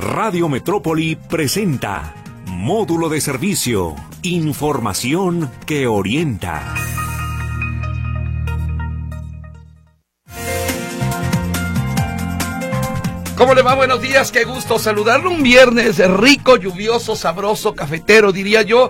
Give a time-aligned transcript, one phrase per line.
[0.00, 2.14] Radio Metrópoli presenta
[2.46, 6.74] Módulo de Servicio, Información que orienta.
[13.36, 13.74] ¿Cómo le va?
[13.74, 15.30] Buenos días, qué gusto saludarlo.
[15.30, 18.88] Un viernes rico, lluvioso, sabroso, cafetero, diría yo.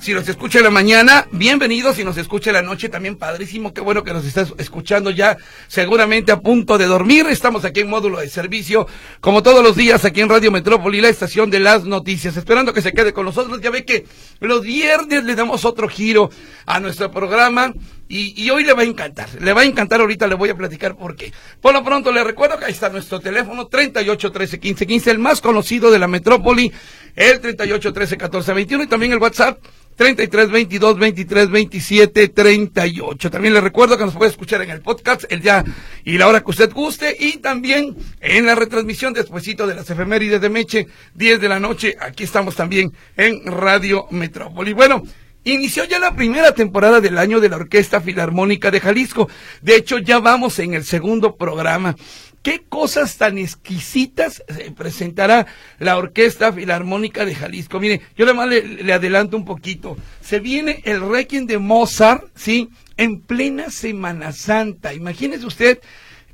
[0.00, 1.92] Si nos escucha en la mañana, bienvenido.
[1.92, 3.74] Si nos escucha en la noche, también padrísimo.
[3.74, 5.36] Qué bueno que nos estás escuchando ya,
[5.66, 7.26] seguramente a punto de dormir.
[7.28, 8.86] Estamos aquí en módulo de servicio,
[9.20, 12.36] como todos los días, aquí en Radio Metrópoli, la estación de las noticias.
[12.36, 13.60] Esperando que se quede con nosotros.
[13.60, 14.06] Ya ve que
[14.38, 16.30] los viernes le damos otro giro
[16.64, 17.74] a nuestro programa.
[18.10, 20.96] Y, hoy le va a encantar, le va a encantar, ahorita le voy a platicar
[20.96, 21.30] por qué.
[21.60, 25.18] Por lo pronto le recuerdo que ahí está nuestro teléfono 38 13 15 15, el
[25.18, 26.72] más conocido de la metrópoli,
[27.14, 29.58] el 38 13 14 21 y también el WhatsApp
[29.98, 33.30] 33 22 23 27 38.
[33.30, 35.64] También le recuerdo que nos puede escuchar en el podcast el día
[36.04, 40.40] y la hora que usted guste y también en la retransmisión despuesito de las efemérides
[40.40, 41.96] de Meche, 10 de la noche.
[42.00, 44.72] Aquí estamos también en Radio Metrópoli.
[44.72, 45.02] Bueno,
[45.44, 49.28] Inició ya la primera temporada del año de la Orquesta Filarmónica de Jalisco.
[49.62, 51.96] De hecho, ya vamos en el segundo programa.
[52.42, 54.42] ¿Qué cosas tan exquisitas
[54.76, 55.46] presentará
[55.78, 57.80] la Orquesta Filarmónica de Jalisco?
[57.80, 59.96] Mire, yo además le, le adelanto un poquito.
[60.20, 62.68] Se viene el Requiem de Mozart, ¿sí?
[62.96, 64.92] En plena Semana Santa.
[64.92, 65.78] Imagínese usted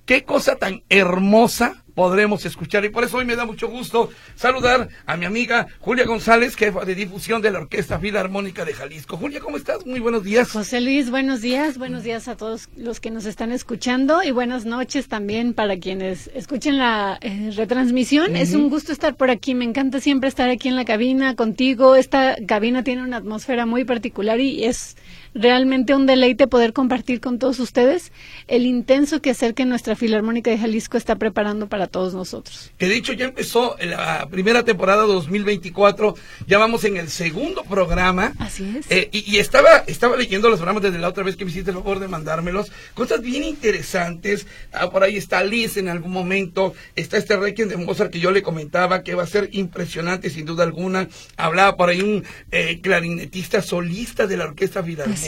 [0.05, 2.85] qué cosa tan hermosa podremos escuchar.
[2.85, 6.85] Y por eso hoy me da mucho gusto saludar a mi amiga Julia González, jefa
[6.85, 9.17] de difusión de la Orquesta Filarmónica de Jalisco.
[9.17, 9.87] Julia, ¿cómo estás?
[9.87, 10.51] Muy buenos días.
[10.51, 11.79] José Luis, buenos días.
[11.79, 16.31] Buenos días a todos los que nos están escuchando y buenas noches también para quienes
[16.35, 18.37] escuchen la eh, retransmisión.
[18.37, 19.55] Es un gusto estar por aquí.
[19.55, 21.95] Me encanta siempre estar aquí en la cabina contigo.
[21.95, 24.97] Esta cabina tiene una atmósfera muy particular y es
[25.35, 28.13] realmente un deleite poder compartir con todos ustedes
[28.47, 32.73] el intenso que hacer que nuestra Filarmónica de Jalisco está preparando para todos nosotros.
[32.79, 36.15] Que de hecho ya empezó la primera temporada 2024,
[36.47, 38.33] ya vamos en el segundo programa.
[38.39, 38.91] Así es.
[38.91, 41.77] Eh, y, estaba, estaba leyendo los programas desde la otra vez que me hiciste el
[41.77, 44.47] favor de mandármelos, cosas bien interesantes.
[44.73, 48.31] Ah, por ahí está Liz en algún momento, está este Requiem de Mozart que yo
[48.31, 51.09] le comentaba que va a ser impresionante sin duda alguna.
[51.37, 55.24] Hablaba por ahí un eh, clarinetista solista de la Orquesta Filarmónica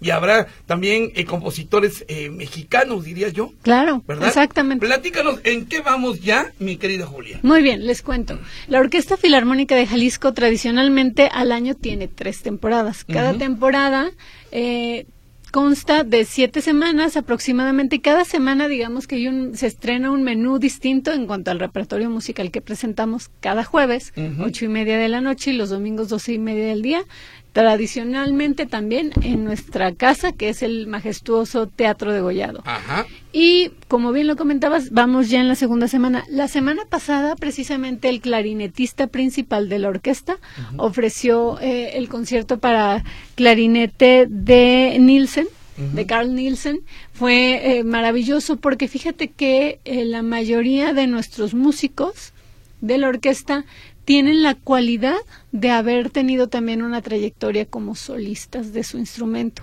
[0.00, 3.52] y habrá también eh, compositores eh, mexicanos, diría yo.
[3.62, 4.86] Claro, exactamente.
[4.86, 7.38] Platícanos en qué vamos ya, mi querida Julia.
[7.42, 8.38] Muy bien, les cuento.
[8.66, 13.04] La Orquesta Filarmónica de Jalisco tradicionalmente al año tiene tres temporadas.
[13.04, 14.10] Cada temporada
[14.52, 15.06] eh,
[15.50, 20.22] consta de siete semanas aproximadamente y cada semana digamos que hay un, se estrena un
[20.22, 25.08] menú distinto en cuanto al repertorio musical que presentamos cada jueves, ocho y media de
[25.08, 27.02] la noche y los domingos doce y media del día
[27.52, 32.62] tradicionalmente también en nuestra casa, que es el majestuoso Teatro de Gollado.
[33.32, 36.24] Y como bien lo comentabas, vamos ya en la segunda semana.
[36.28, 40.36] La semana pasada, precisamente, el clarinetista principal de la orquesta
[40.76, 45.46] ofreció eh, el concierto para clarinete de Nielsen,
[45.76, 46.80] de Carl Nielsen.
[47.12, 52.32] Fue eh, maravilloso porque fíjate que eh, la mayoría de nuestros músicos
[52.80, 53.64] de la orquesta
[54.04, 55.18] tienen la cualidad
[55.52, 59.62] de haber tenido también una trayectoria como solistas de su instrumento.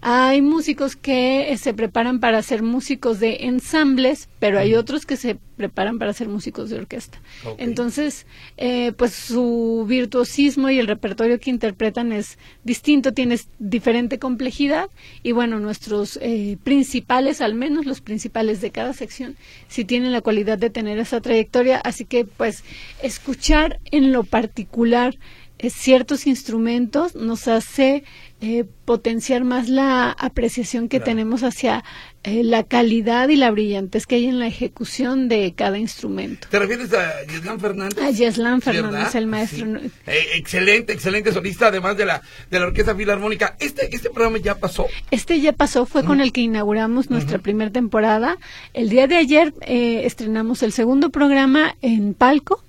[0.00, 5.38] Hay músicos que se preparan para ser músicos de ensambles, pero hay otros que se
[5.56, 7.20] preparan para ser músicos de orquesta.
[7.58, 8.26] Entonces,
[8.56, 14.88] eh, pues su virtuosismo y el repertorio que interpretan es distinto, tiene diferente complejidad.
[15.22, 19.36] Y bueno, nuestros eh, principales, al menos los principales de cada sección,
[19.68, 22.64] sí tienen la cualidad de tener esa trayectoria, así que pues
[23.02, 25.27] escuchar en lo particular eh,
[25.70, 28.04] ciertos instrumentos nos hace
[28.40, 31.82] eh, potenciar más la apreciación que tenemos hacia
[32.22, 36.46] eh, la calidad y la brillantez que hay en la ejecución de cada instrumento.
[36.48, 37.98] ¿Te refieres a Yeslan Fernández?
[37.98, 39.66] A Yeslan Fernández, el maestro.
[40.06, 43.56] excelente, excelente solista, además de la, de la Orquesta Filarmónica.
[43.58, 44.86] ¿Este, ¿Este programa ya pasó?
[45.10, 48.38] Este ya pasó, fue con el que inauguramos nuestra primera temporada.
[48.72, 52.62] El día de ayer estrenamos el segundo programa en Palco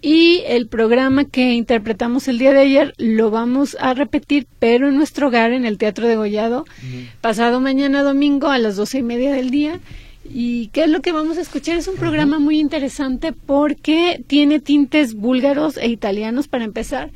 [0.00, 4.96] y el programa que interpretamos el día de ayer lo vamos a repetir, pero en
[4.96, 6.64] nuestro hogar, en el Teatro de Gollado,
[7.20, 9.80] pasado mañana domingo a las doce y media del día.
[10.26, 11.76] ¿Y qué es lo que vamos a escuchar?
[11.76, 17.10] Es un programa muy interesante porque tiene tintes búlgaros e italianos para empezar.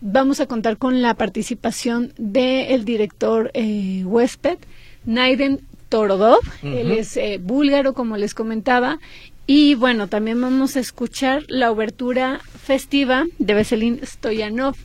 [0.00, 4.56] Vamos a contar con la participación del director eh, huésped,
[5.04, 6.40] Naiden Torodov.
[6.62, 8.98] Él es eh, búlgaro, como les comentaba,
[9.46, 14.76] y bueno, también vamos a escuchar la obertura festiva de Veselin Stoyanov,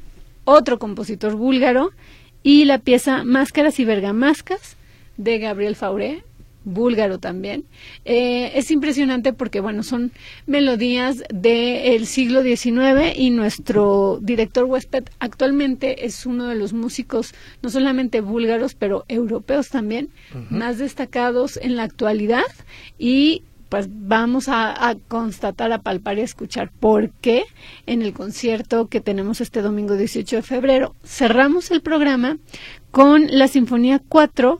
[0.43, 1.91] otro compositor búlgaro,
[2.43, 4.75] y la pieza Máscaras y Bergamascas
[5.17, 6.23] de Gabriel Fauré,
[6.63, 7.65] búlgaro también.
[8.05, 10.11] Eh, es impresionante porque, bueno, son
[10.45, 17.69] melodías del siglo XIX y nuestro director huésped actualmente es uno de los músicos, no
[17.69, 20.09] solamente búlgaros, pero europeos también,
[20.49, 22.45] más destacados en la actualidad
[22.99, 27.45] y pues vamos a, a, constatar, a palpar y a escuchar por qué
[27.85, 32.37] en el concierto que tenemos este domingo 18 de febrero cerramos el programa
[32.91, 34.59] con la Sinfonía 4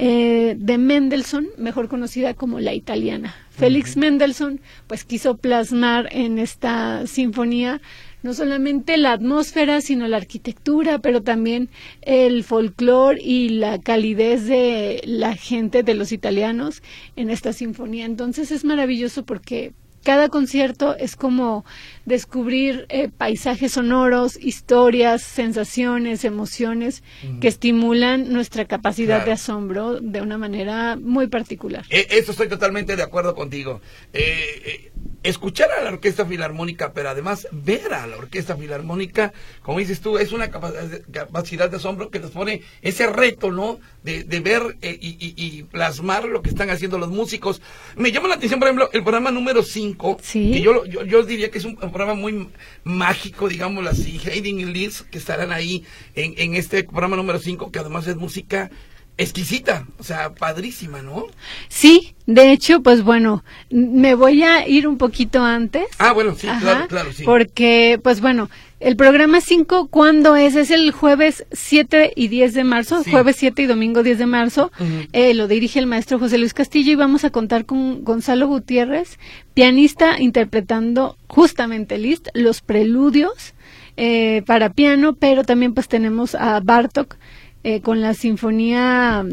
[0.00, 3.34] eh, de Mendelssohn, mejor conocida como la italiana.
[3.50, 7.80] Félix Mendelssohn, pues quiso plasmar en esta sinfonía
[8.22, 11.68] no solamente la atmósfera, sino la arquitectura, pero también
[12.02, 16.82] el folclore y la calidez de la gente de los italianos
[17.16, 18.04] en esta sinfonía.
[18.06, 19.72] Entonces es maravilloso porque
[20.04, 21.64] cada concierto es como
[22.06, 27.02] descubrir eh, paisajes sonoros, historias, sensaciones, emociones
[27.40, 29.26] que estimulan nuestra capacidad Claro.
[29.26, 31.84] de asombro de una manera muy particular.
[31.90, 33.80] Eh, eso estoy totalmente de acuerdo contigo.
[34.12, 34.22] Eh,
[34.64, 34.90] eh,
[35.28, 39.32] escuchar a la Orquesta Filarmónica, pero además ver a la Orquesta Filarmónica,
[39.62, 40.72] como dices tú, es una capa-
[41.12, 43.78] capacidad de asombro que nos pone ese reto, ¿no?
[44.02, 47.60] De, de ver eh, y, y- y plasmar lo que están haciendo los músicos.
[47.96, 50.50] Me llama la atención, por ejemplo, el programa número 5, Sí.
[50.52, 52.48] que yo, yo, yo diría que es un programa muy
[52.84, 54.20] mágico, digámoslo así.
[54.24, 55.84] Hayden y Liz, que estarán ahí
[56.14, 58.70] en, en este programa número 5, que además es música
[59.18, 61.26] exquisita, o sea, padrísima, ¿no?
[61.68, 65.84] Sí, de hecho, pues bueno, me voy a ir un poquito antes.
[65.98, 67.24] Ah, bueno, sí, Ajá, claro, claro, sí.
[67.24, 68.48] Porque, pues bueno,
[68.78, 70.54] el programa 5, ¿cuándo es?
[70.54, 73.10] Es el jueves 7 y 10 de marzo, Sí.
[73.10, 74.70] jueves 7 y domingo 10 de marzo.
[75.12, 79.18] Eh, lo dirige el maestro José Luis Castillo y vamos a contar con Gonzalo Gutiérrez,
[79.52, 83.52] pianista interpretando justamente Liszt, los preludios
[83.96, 87.16] eh, para piano, pero también pues tenemos a Bartok
[87.64, 89.24] eh, con la sinfonía,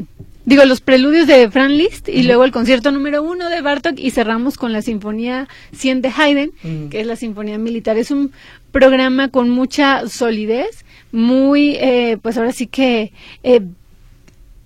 [0.45, 4.11] digo, los preludios de Franz Liszt y luego el concierto número uno de Bartok y
[4.11, 7.97] cerramos con la sinfonía 100 de Haydn, que es la sinfonía militar.
[7.97, 8.31] Es un
[8.71, 13.11] programa con mucha solidez, muy, eh, pues ahora sí que...
[13.43, 13.61] eh,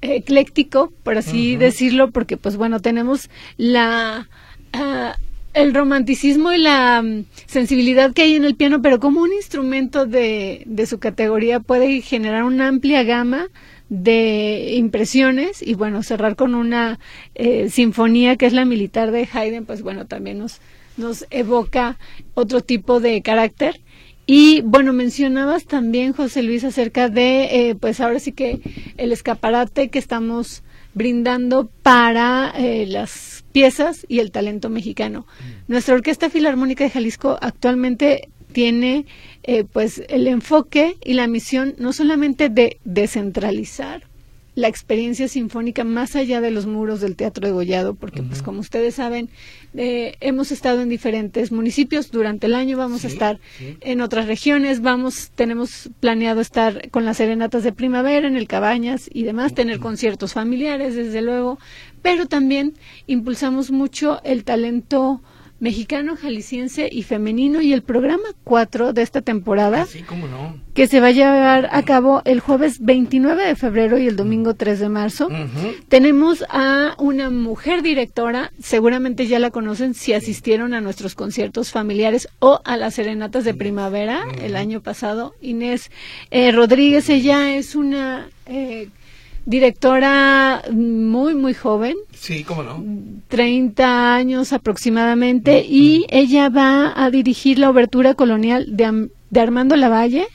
[0.01, 4.29] ecléctico, por así decirlo, porque pues bueno, tenemos la
[4.73, 5.17] ah,
[5.61, 10.05] el romanticismo y la mm, sensibilidad que hay en el piano, pero como un instrumento
[10.05, 13.47] de, de su categoría puede generar una amplia gama
[13.89, 16.99] de impresiones y bueno, cerrar con una
[17.35, 20.61] eh, sinfonía que es la militar de Haydn, pues bueno, también nos,
[20.97, 21.97] nos evoca
[22.35, 23.81] otro tipo de carácter.
[24.27, 28.61] Y bueno, mencionabas también, José Luis, acerca de, eh, pues ahora sí que
[28.97, 30.61] el escaparate que estamos
[30.93, 35.25] brindando para eh, las piezas y el talento mexicano.
[35.67, 39.05] Nuestra Orquesta Filarmónica de Jalisco actualmente tiene
[39.43, 44.08] eh, pues el enfoque y la misión no solamente de descentralizar
[44.59, 48.59] la experiencia sinfónica más allá de los muros del Teatro de Gollado, porque pues como
[48.59, 49.29] ustedes saben,
[49.73, 53.77] eh, hemos estado en diferentes municipios durante el año, vamos a estar sí.
[53.79, 59.09] en otras regiones, vamos, tenemos planeado estar con las serenatas de primavera en el Cabañas
[59.13, 61.57] y demás, tener conciertos familiares, desde luego,
[62.01, 62.73] pero también
[63.07, 65.21] impulsamos mucho el talento
[65.59, 69.87] mexicano, jalisciense y femenino y el programa 4 de esta temporada
[70.31, 70.55] no.
[70.73, 74.53] que se va a llevar a cabo el jueves 29 de febrero y el domingo
[74.53, 75.29] 3 de marzo.
[75.87, 82.29] Tenemos a una mujer directora, seguramente ya la conocen si asistieron a nuestros conciertos familiares
[82.39, 85.35] o a las serenatas de primavera el año pasado.
[85.41, 85.91] Inés
[86.31, 88.89] eh, Rodríguez, ella es una eh,
[89.45, 92.83] directora muy, muy joven, Sí, cómo no.
[93.29, 99.09] 30 años aproximadamente, y ella va a dirigir la obertura colonial de,
[99.39, 100.27] Armando Lavalle,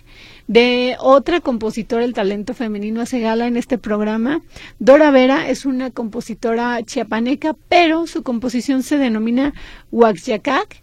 [0.46, 4.40] de otra compositora, el talento femenino hace gala en este programa.
[4.78, 9.52] Dora Vera es una compositora chiapaneca, pero su composición se denomina
[9.92, 10.80] Huaxyacac.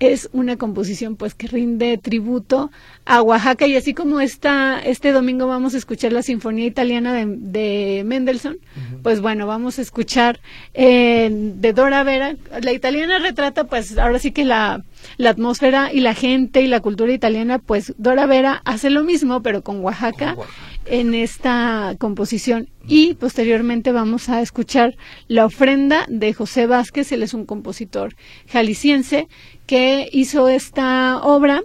[0.00, 2.70] Es una composición pues que rinde tributo
[3.04, 7.26] a Oaxaca y así como esta, este domingo vamos a escuchar la Sinfonía Italiana de,
[7.26, 8.58] de Mendelssohn,
[9.02, 10.40] pues bueno, vamos a escuchar
[10.74, 12.36] eh, de Dora Vera.
[12.62, 14.84] La italiana retrata pues ahora sí que la,
[15.18, 19.42] la atmósfera y la gente y la cultura italiana, pues Dora Vera hace lo mismo
[19.42, 20.69] pero con Oaxaca Con Oaxaca.
[20.90, 22.68] En esta composición.
[22.86, 24.96] Y posteriormente vamos a escuchar
[25.28, 28.16] la ofrenda de José Vázquez, él es un compositor
[28.48, 29.28] jalisciense
[29.66, 31.62] que hizo esta obra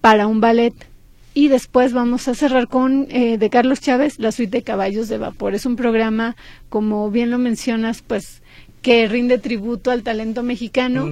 [0.00, 0.74] para un ballet.
[1.34, 5.18] Y después vamos a cerrar con eh, de Carlos Chávez la suite de caballos de
[5.18, 5.54] vapor.
[5.54, 6.36] Es un programa
[6.68, 8.42] como bien lo mencionas pues
[8.82, 11.08] que rinde tributo al talento mexicano.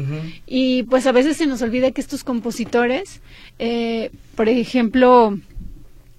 [0.46, 3.20] Y pues a veces se nos olvida que estos compositores
[3.58, 5.38] eh, por ejemplo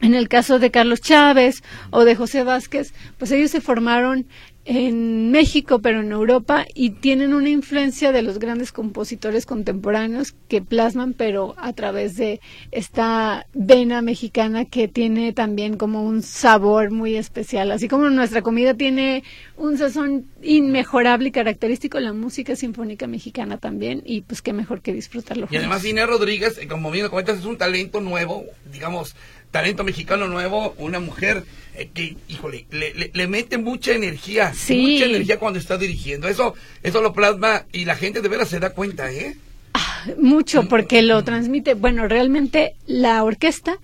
[0.02, 4.28] en el caso de Carlos Chávez o de José Vázquez, pues ellos se formaron
[4.66, 10.62] en México, pero en Europa, y tienen una influencia de los grandes compositores contemporáneos que
[10.62, 12.40] plasman, pero a través de
[12.70, 17.72] esta vena mexicana que tiene también como un sabor muy especial.
[17.72, 19.24] Así como nuestra comida tiene
[19.58, 24.94] un sazón inmejorable y característico, la música sinfónica mexicana también, y pues qué mejor que
[24.94, 25.48] disfrutarlo.
[25.50, 29.16] Y además Inés Rodríguez, eh, como bien lo comentas, es un talento nuevo, digamos,
[29.52, 31.44] talento mexicano nuevo, una mujer
[31.76, 36.28] eh, que, híjole, le, mete mucha energía, mucha energía cuando está dirigiendo.
[36.28, 36.54] Eso,
[36.84, 39.36] eso lo plasma y la gente de veras se da cuenta, ¿eh?
[39.74, 41.74] Ah, mucho, porque lo transmite.
[41.74, 43.80] Bueno, realmente la orquesta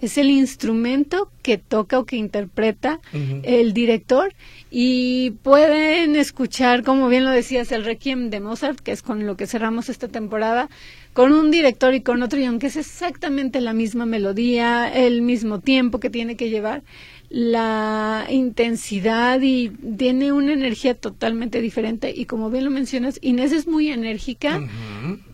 [0.00, 3.00] es el instrumento que toca o que interpreta
[3.42, 4.34] el director
[4.70, 9.36] y pueden escuchar, como bien lo decías, el Requiem de Mozart, que es con lo
[9.36, 10.68] que cerramos esta temporada,
[11.14, 15.58] con un director y con otro, y aunque es exactamente la misma melodía, el mismo
[15.60, 16.82] tiempo que tiene que llevar,
[17.30, 23.66] la intensidad y tiene una energía totalmente diferente y como bien lo mencionas, Inés es
[23.66, 24.66] muy enérgica,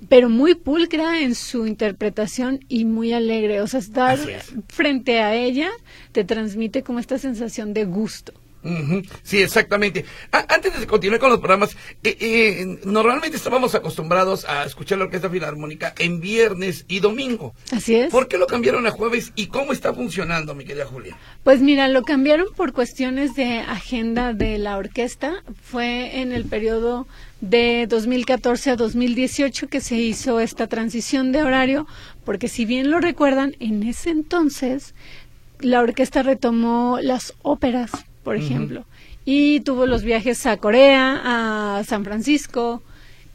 [0.09, 3.61] pero muy pulcra en su interpretación y muy alegre.
[3.61, 4.19] O sea, estar
[4.69, 5.71] frente a ella
[6.13, 8.33] te transmite como esta sensación de gusto.
[9.23, 10.05] Sí, exactamente.
[10.31, 15.29] antes de continuar con los programas, eh, eh, normalmente estábamos acostumbrados a escuchar la Orquesta
[15.29, 17.55] Filarmónica en viernes y domingo.
[17.73, 18.11] Así es.
[18.11, 21.17] ¿Por qué lo cambiaron a jueves y cómo está funcionando, mi querida Julia?
[21.43, 25.43] Pues mira, lo cambiaron por cuestiones de agenda de la orquesta.
[25.63, 27.07] Fue en el periodo
[27.41, 31.87] de 2014 a 2018 que se hizo esta transición de horario,
[32.25, 34.95] porque si bien lo recuerdan, en ese entonces
[35.61, 37.91] la orquesta retomó las óperas
[38.25, 38.85] por ejemplo.
[39.25, 42.83] Y tuvo los viajes a Corea, a San Francisco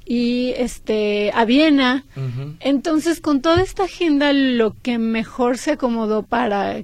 [0.05, 2.03] y este a Viena.
[2.60, 6.84] Entonces, con toda esta agenda lo que mejor se acomodó para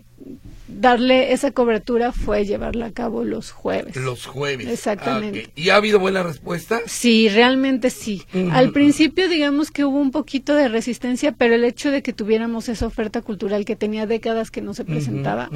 [0.79, 3.95] darle esa cobertura fue llevarla a cabo los jueves.
[3.95, 4.67] Los jueves.
[4.67, 5.49] Exactamente.
[5.55, 6.81] ¿Y ha habido buena respuesta?
[6.85, 8.23] Sí, realmente sí.
[8.51, 12.69] Al principio digamos que hubo un poquito de resistencia, pero el hecho de que tuviéramos
[12.69, 15.49] esa oferta cultural que tenía décadas que no se presentaba,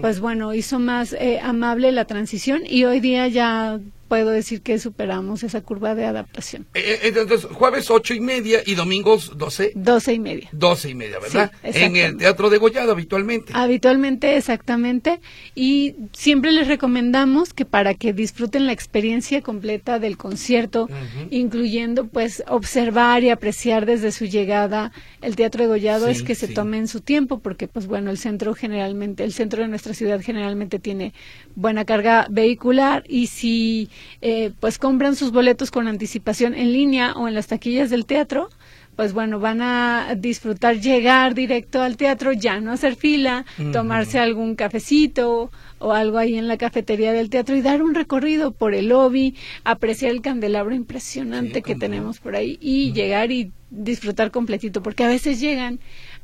[0.00, 4.78] pues bueno, hizo más eh, amable la transición y hoy día ya puedo decir que
[4.78, 6.66] superamos esa curva de adaptación.
[6.74, 9.72] Eh, eh, entonces, jueves ocho y media y domingos doce.
[9.74, 10.48] Doce y media.
[10.52, 11.50] Doce y media, ¿verdad?
[11.62, 13.52] en el Teatro de Gollado habitualmente.
[13.54, 15.20] Habitualmente, exactamente.
[15.54, 20.88] Y siempre les recomendamos que para que disfruten la experiencia completa del concierto,
[21.30, 24.92] incluyendo pues observar y apreciar desde su llegada
[25.22, 28.54] el Teatro de Gollado, es que se tomen su tiempo, porque pues bueno, el centro
[28.54, 31.12] generalmente, el centro de nuestra ciudad generalmente tiene
[31.54, 33.88] buena carga vehicular y si
[34.20, 38.50] eh, pues compran sus boletos con anticipación en línea o en las taquillas del teatro,
[38.96, 44.54] pues bueno, van a disfrutar llegar directo al teatro, ya no hacer fila, tomarse algún
[44.54, 48.88] cafecito o algo ahí en la cafetería del teatro y dar un recorrido por el
[48.88, 49.34] lobby,
[49.64, 55.08] apreciar el candelabro impresionante que tenemos por ahí y llegar y disfrutar completito, porque a
[55.08, 55.80] veces llegan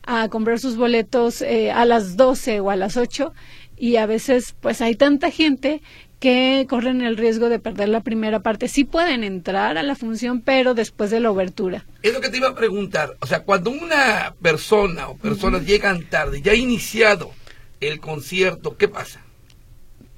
[0.06, 3.32] a comprar sus boletos eh, a las 12 o a las 8
[3.80, 5.80] y a veces pues hay tanta gente
[6.20, 8.68] que corren el riesgo de perder la primera parte.
[8.68, 11.86] Sí pueden entrar a la función, pero después de la obertura.
[12.02, 13.16] Es lo que te iba a preguntar.
[13.20, 17.32] O sea, cuando una persona o personas llegan tarde, ya ha iniciado
[17.80, 19.22] el concierto, ¿qué pasa?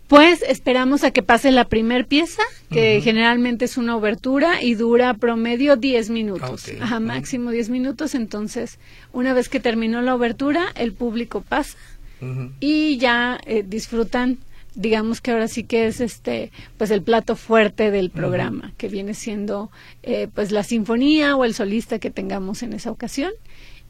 [0.09, 5.15] Pues esperamos a que pase la primer pieza, que generalmente es una obertura y dura
[5.15, 8.15] promedio 10 minutos, a máximo 10 minutos.
[8.15, 8.79] Entonces,
[9.13, 11.79] una vez que terminó la obertura, el público pasa
[12.61, 14.39] y ya eh, disfrutan
[14.75, 19.15] digamos que ahora sí que es este pues el plato fuerte del programa que viene
[19.15, 19.71] siendo
[20.03, 23.33] eh, pues la sinfonía o el solista que tengamos en esa ocasión.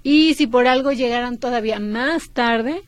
[0.03, 2.83] Y si por algo llegaran todavía más tarde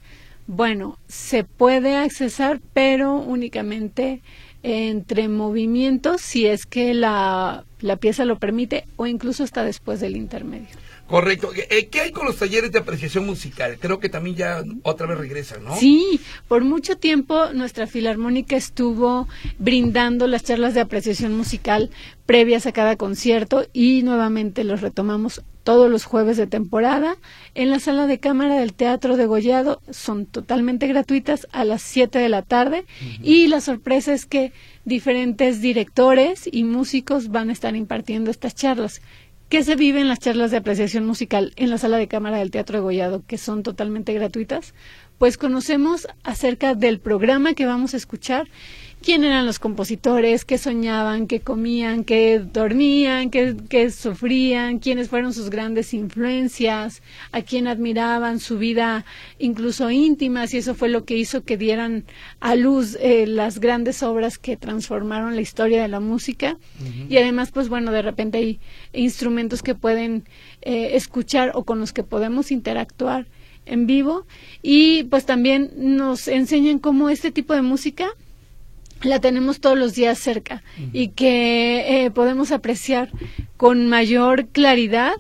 [0.46, 4.22] bueno se puede accesar pero únicamente
[4.64, 10.16] entre movimientos si es que la, la pieza lo permite o incluso hasta después del
[10.16, 10.68] intermedio
[11.06, 11.50] Correcto.
[11.54, 13.76] Eh, ¿Qué hay con los talleres de apreciación musical?
[13.78, 15.76] Creo que también ya otra vez regresan, ¿no?
[15.76, 16.18] Sí,
[16.49, 19.28] por mucho tiempo nuestra filarmónica estuvo
[19.59, 21.90] brindando las charlas de apreciación musical
[22.25, 27.16] previas a cada concierto y nuevamente los retomamos todos los jueves de temporada
[27.54, 29.80] en la sala de cámara del Teatro de Gollado.
[29.90, 32.85] Son totalmente gratuitas a las 7 de la tarde
[33.23, 34.52] y la sorpresa es que
[34.85, 39.00] diferentes directores y músicos van a estar impartiendo estas charlas.
[39.49, 42.50] ¿Qué se vive en las charlas de apreciación musical en la sala de cámara del
[42.50, 44.75] Teatro de Gollado, que son totalmente gratuitas?
[45.18, 48.49] Pues conocemos acerca del programa que vamos a escuchar
[49.04, 55.34] quién eran los compositores, qué soñaban, qué comían, qué dormían, qué, qué sufrían, quiénes fueron
[55.34, 59.04] sus grandes influencias, a quién admiraban, su vida
[59.38, 62.04] incluso íntima, y eso fue lo que hizo que dieran
[62.40, 66.56] a luz eh, las grandes obras que transformaron la historia de la música.
[67.08, 68.58] Y además, pues bueno, de repente hay
[68.94, 70.25] instrumentos que pueden
[70.62, 73.26] eh, escuchar o con los que podemos interactuar
[73.66, 74.26] en vivo
[74.62, 78.08] y pues también nos enseñan cómo este tipo de música
[79.04, 83.11] la tenemos todos los días cerca y que eh, podemos apreciar
[83.56, 85.14] con mayor claridad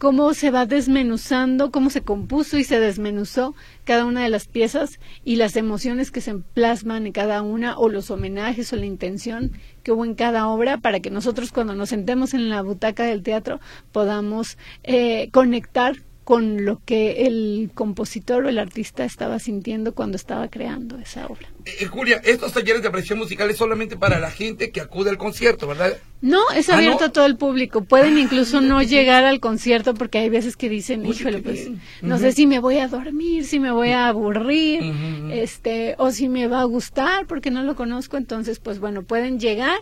[0.00, 3.54] cómo se va desmenuzando, cómo se compuso y se desmenuzó
[3.84, 7.90] cada una de las piezas y las emociones que se plasman en cada una o
[7.90, 11.90] los homenajes o la intención que hubo en cada obra para que nosotros cuando nos
[11.90, 13.60] sentemos en la butaca del teatro
[13.92, 20.48] podamos eh, conectar con lo que el compositor o el artista estaba sintiendo cuando estaba
[20.48, 21.48] creando esa obra.
[21.64, 25.18] Eh, Julia, estos talleres de apreciación musical es solamente para la gente que acude al
[25.18, 25.96] concierto, ¿verdad?
[26.22, 27.06] No, es Ah, abierto ¿no?
[27.06, 27.82] a todo el público.
[27.84, 31.68] Pueden incluso no llegar al concierto porque hay veces que dicen, híjole, pues
[32.02, 34.82] no sé si me voy a dormir, si me voy a aburrir,
[35.32, 38.16] este, o si me va a gustar porque no lo conozco.
[38.18, 39.78] Entonces, pues bueno, pueden llegar,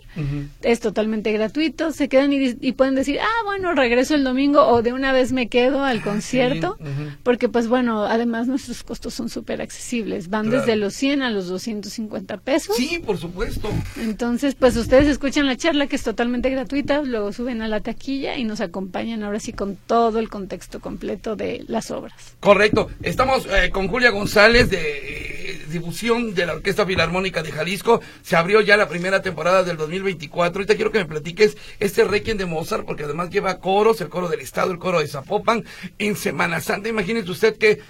[0.62, 4.82] es totalmente gratuito, se quedan y, y pueden decir, ah, bueno, regreso el domingo o
[4.82, 7.16] de una vez me quedo al concierto, bien, ujú.
[7.24, 10.60] porque pues bueno, además nuestros costos son súper accesibles, van Claro.
[10.60, 12.76] desde los 100 a los 250 pesos.
[12.76, 13.70] Sí, por supuesto.
[13.96, 18.36] Entonces, pues ustedes escuchan la charla que es totalmente gratuita, luego suben a la taquilla
[18.36, 22.36] y nos acompañan ahora sí con todo el contexto completo de las obras.
[22.40, 22.90] Correcto.
[23.02, 28.00] Estamos eh, con Julia González de eh, difusión de la Orquesta Filarmónica de Jalisco.
[28.22, 30.58] Se abrió ya la primera temporada del 2024.
[30.58, 34.28] Ahorita quiero que me platiques este Requiem de Mozart, porque además lleva coros, el coro
[34.28, 35.64] del Estado, el coro de Zapopan,
[35.98, 36.88] en Semana Santa.
[36.88, 37.80] Imagínese usted qué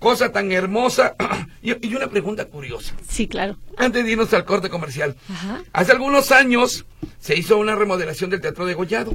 [0.00, 1.14] cosa tan hermosa.
[1.62, 2.94] y, y una pregunta curiosa.
[3.08, 3.56] Sí, claro.
[3.76, 5.14] Antes de irnos al corte comercial.
[5.28, 5.62] Ajá.
[5.72, 6.84] Hace algunos años
[7.20, 9.14] se hizo una remodelación del Teatro de Gollado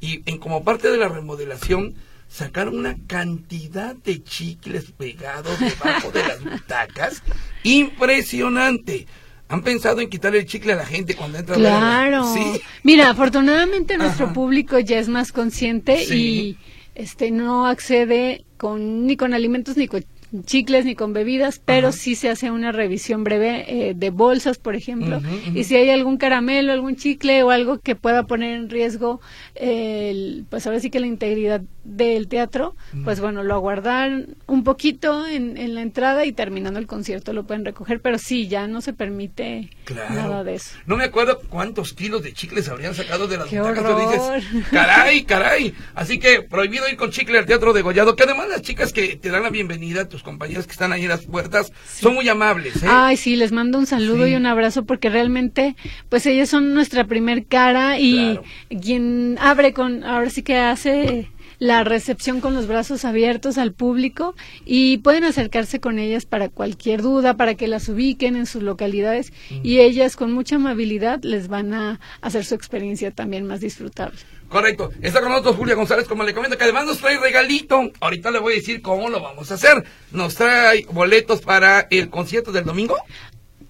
[0.00, 1.94] y en como parte de la remodelación
[2.28, 7.22] sacaron una cantidad de chicles pegados debajo de las butacas
[7.62, 9.06] impresionante.
[9.48, 11.78] ¿Han pensado en quitarle el chicle a la gente cuando entra a ver a la-
[11.78, 12.34] Claro.
[12.34, 12.60] Sí.
[12.82, 14.34] Mira, afortunadamente nuestro Ajá.
[14.34, 16.14] público ya es más consciente Sí.
[16.16, 16.58] y
[16.96, 20.04] este no accede con ni con alimentos ni con
[20.44, 21.96] chicles ni con bebidas, pero Ajá.
[21.96, 25.20] sí se hace una revisión breve eh, de bolsas, por ejemplo,
[25.54, 29.20] y si hay algún caramelo, algún chicle o algo que pueda poner en riesgo,
[29.54, 35.26] el, pues ahora sí que la integridad del teatro, pues bueno, lo aguardan un poquito
[35.26, 38.80] en, en la entrada y terminando el concierto lo pueden recoger, pero sí, ya no
[38.80, 40.14] se permite Claro.
[40.14, 40.76] nada de eso.
[40.86, 45.74] No me acuerdo cuántos kilos de chicles habrían sacado de las dices, caray, caray.
[45.94, 49.16] Así que prohibido ir con chicle al Teatro de Gollado, que además las chicas que
[49.16, 52.82] te dan la bienvenida, tus compañeras que están ahí en las puertas, son muy amables,
[52.82, 52.86] ¿eh?
[52.88, 54.32] Ay, sí, les mando un saludo Sí.
[54.32, 55.76] y un abrazo porque realmente,
[56.08, 58.42] pues ellas son nuestra primer cara y Claro.
[58.82, 64.34] quien abre con, ahora sí que hace la recepción con los brazos abiertos al público
[64.64, 69.32] y pueden acercarse con ellas para cualquier duda, para que las ubiquen en sus localidades
[69.62, 74.18] y ellas con mucha amabilidad les van a hacer su experiencia también más disfrutable.
[74.48, 74.92] Correcto.
[75.02, 77.90] Está con nosotros Julia González, como le comento, que además nos trae regalito.
[78.00, 79.84] Ahorita le voy a decir cómo lo vamos a hacer.
[80.12, 82.96] Nos trae boletos para el concierto del domingo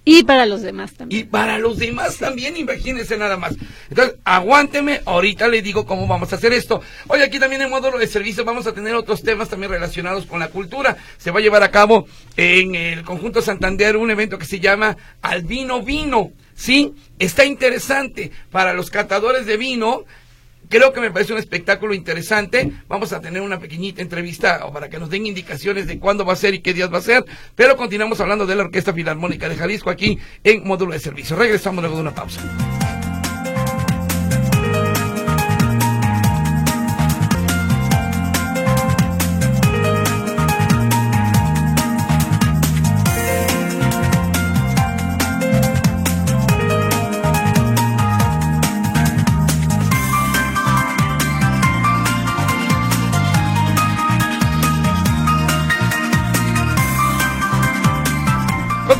[0.09, 1.21] Y para los demás también.
[1.21, 3.55] y para los demás también, imagínense nada más.
[3.89, 6.79] Entonces, aguánteme, ahorita le digo cómo vamos a hacer esto.
[7.07, 10.39] Hoy aquí también en módulo de servicio vamos a tener otros temas también relacionados con
[10.39, 10.95] la cultura.
[11.17, 14.95] Se va a llevar a cabo en el conjunto Santander un evento que se llama
[15.21, 16.31] Albino Vino.
[16.55, 20.05] Sí, está interesante para los catadores de vino.
[20.69, 22.71] Creo que me parece un espectáculo interesante.
[22.87, 26.35] Vamos a tener una pequeñita entrevista para que nos den indicaciones de cuándo va a
[26.35, 27.25] ser y qué días va a ser.
[27.55, 31.35] Pero continuamos hablando de la Orquesta Filarmónica de Jalisco aquí en módulo de servicio.
[31.35, 32.96] Regresamos luego de una pausa.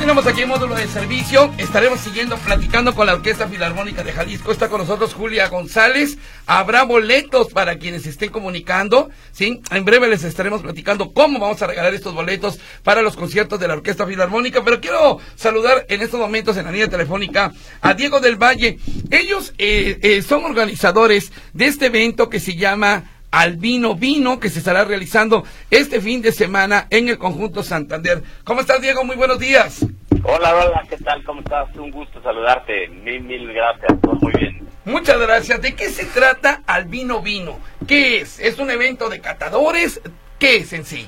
[0.08, 1.54] Continuamos aquí en módulo de servicio.
[1.58, 4.54] Estaremos siguiendo platicando con la Orquesta Filarmónica de Jalisco.
[4.54, 6.18] Está con nosotros Julia González.
[6.46, 9.10] Habrá boletos para quienes estén comunicando.
[9.34, 13.60] Sí, en breve les estaremos platicando cómo vamos a regalar estos boletos para los conciertos
[13.60, 14.64] de la Orquesta Filarmónica.
[14.64, 18.80] Pero quiero saludar en estos momentos en la línea telefónica a Diego del Valle.
[19.12, 24.60] Ellos eh, eh, son organizadores de este evento que se llama Albino Vino que se
[24.60, 28.24] estará realizando este fin de semana en el conjunto Santander.
[28.46, 29.04] ¿Cómo estás, Diego?
[29.04, 29.86] Muy buenos días.
[30.24, 31.24] Hola, hola, ¿qué tal?
[31.24, 31.74] ¿Cómo estás?
[31.76, 32.88] Un gusto saludarte.
[32.88, 34.00] Mil, mil gracias.
[34.02, 34.68] Todo muy bien.
[34.86, 35.62] Muchas gracias.
[35.62, 37.60] ¿De qué se trata Albino Vino?
[37.88, 38.40] ¿Qué es?
[38.40, 40.02] ¿Es un evento de catadores?
[40.40, 41.08] ¿Qué es en sí?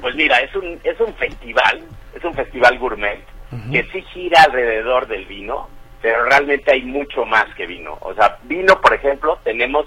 [0.00, 1.82] Pues mira, es un, es un festival,
[2.14, 3.20] es un festival gourmet
[3.72, 5.68] que sí gira alrededor del vino,
[6.02, 7.98] pero realmente hay mucho más que vino.
[8.00, 9.86] O sea, vino, por ejemplo, tenemos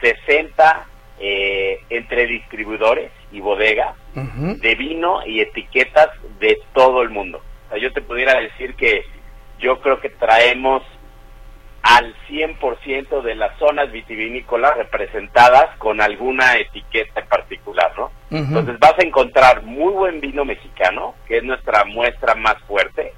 [0.00, 0.86] 60
[1.18, 6.08] eh, entre distribuidores y bodegas de vino y etiquetas
[6.40, 7.42] de todo el mundo.
[7.70, 9.04] O sea, yo te pudiera decir que
[9.60, 10.82] yo creo que traemos
[11.82, 18.10] al 100% de las zonas vitivinícolas representadas con alguna etiqueta en particular, ¿no?
[18.30, 23.12] Entonces vas a encontrar muy buen vino mexicano, que es nuestra muestra más fuerte,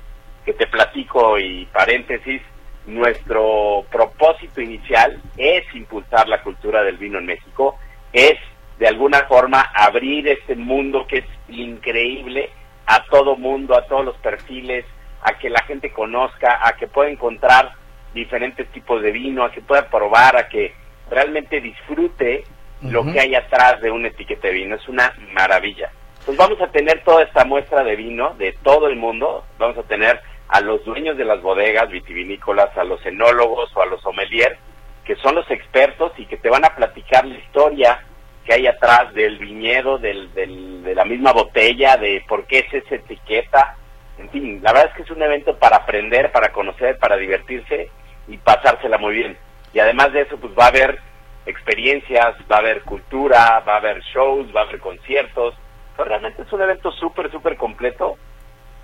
[0.45, 2.43] que te platico y paréntesis,
[2.87, 7.79] nuestro propósito inicial es impulsar la cultura del vino en México,
[8.13, 8.39] es
[8.79, 12.51] de alguna forma abrir este mundo que es increíble
[12.87, 14.85] a todo mundo, a todos los perfiles,
[15.23, 17.73] a que la gente conozca, a que pueda encontrar
[18.13, 20.75] diferentes tipos de vino, a que pueda probar, a que
[21.11, 22.45] realmente disfrute
[22.83, 24.77] lo que hay atrás de un etiquete de vino.
[24.77, 25.91] Es una maravilla.
[26.25, 29.45] Pues vamos a tener toda esta muestra de vino de todo el mundo.
[29.59, 33.87] Vamos a tener a los dueños de las bodegas vitivinícolas, a los enólogos o a
[33.87, 34.59] los sommeliers,
[35.05, 38.05] que son los expertos y que te van a platicar la historia
[38.45, 42.75] que hay atrás del viñedo, del, del, de la misma botella, de por qué es
[42.75, 43.77] esa etiqueta.
[44.19, 47.91] En fin, la verdad es que es un evento para aprender, para conocer, para divertirse
[48.29, 49.37] y pasársela muy bien.
[49.73, 50.99] Y además de eso, pues va a haber
[51.47, 55.55] experiencias, va a haber cultura, va a haber shows, va a haber conciertos.
[55.97, 58.17] Pero realmente es un evento súper, súper completo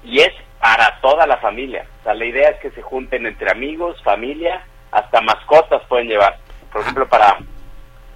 [0.04, 1.86] y es para toda la familia.
[2.00, 6.38] O sea, la idea es que se junten entre amigos, familia, hasta mascotas pueden llevar.
[6.72, 7.38] Por ejemplo, para,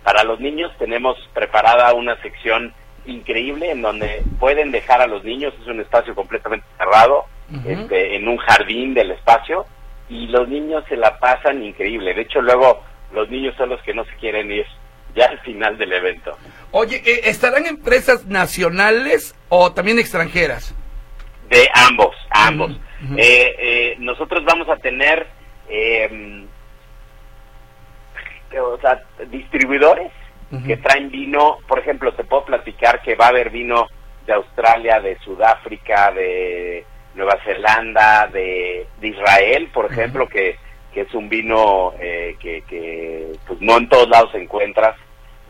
[0.02, 2.72] para los niños tenemos preparada una sección
[3.06, 7.26] increíble en donde pueden dejar a los niños, es un espacio completamente cerrado,
[7.66, 9.66] este, en un jardín del espacio,
[10.08, 12.14] y los niños se la pasan increíble.
[12.14, 14.66] De hecho, luego los niños son los que no se quieren ir
[15.14, 16.36] ya al final del evento.
[16.70, 20.74] Oye, eh, ¿estarán empresas nacionales o también extranjeras?
[21.50, 22.72] De ambos, ambos.
[23.16, 25.26] Eh, eh, nosotros vamos a tener,
[25.68, 26.46] eh,
[28.58, 28.78] o
[29.32, 30.12] distribuidores
[30.66, 31.58] que traen vino.
[31.66, 33.88] Por ejemplo, te puedo platicar que va a haber vino
[34.26, 40.56] de Australia, de Sudáfrica, de Nueva Zelanda, de, de Israel, por ejemplo, que,
[40.92, 44.96] que es un vino eh, que, que pues no en todos lados encuentras.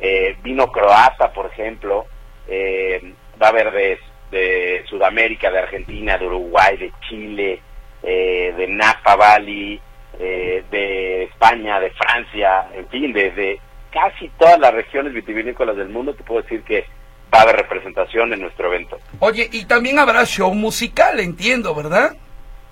[0.00, 2.06] Eh, vino croata, por ejemplo,
[2.48, 3.98] eh, va a haber de,
[4.30, 7.60] de, Sudamérica, de Argentina, de Uruguay, de Chile,
[8.02, 9.80] eh, de Napa Valley,
[10.18, 13.60] eh, de España, de Francia, en fin, de, de
[13.92, 16.86] casi todas las regiones vitivinícolas del mundo, te puedo decir que
[17.32, 18.98] va a haber representación en nuestro evento.
[19.20, 22.16] Oye, y también habrá show musical, entiendo, ¿verdad?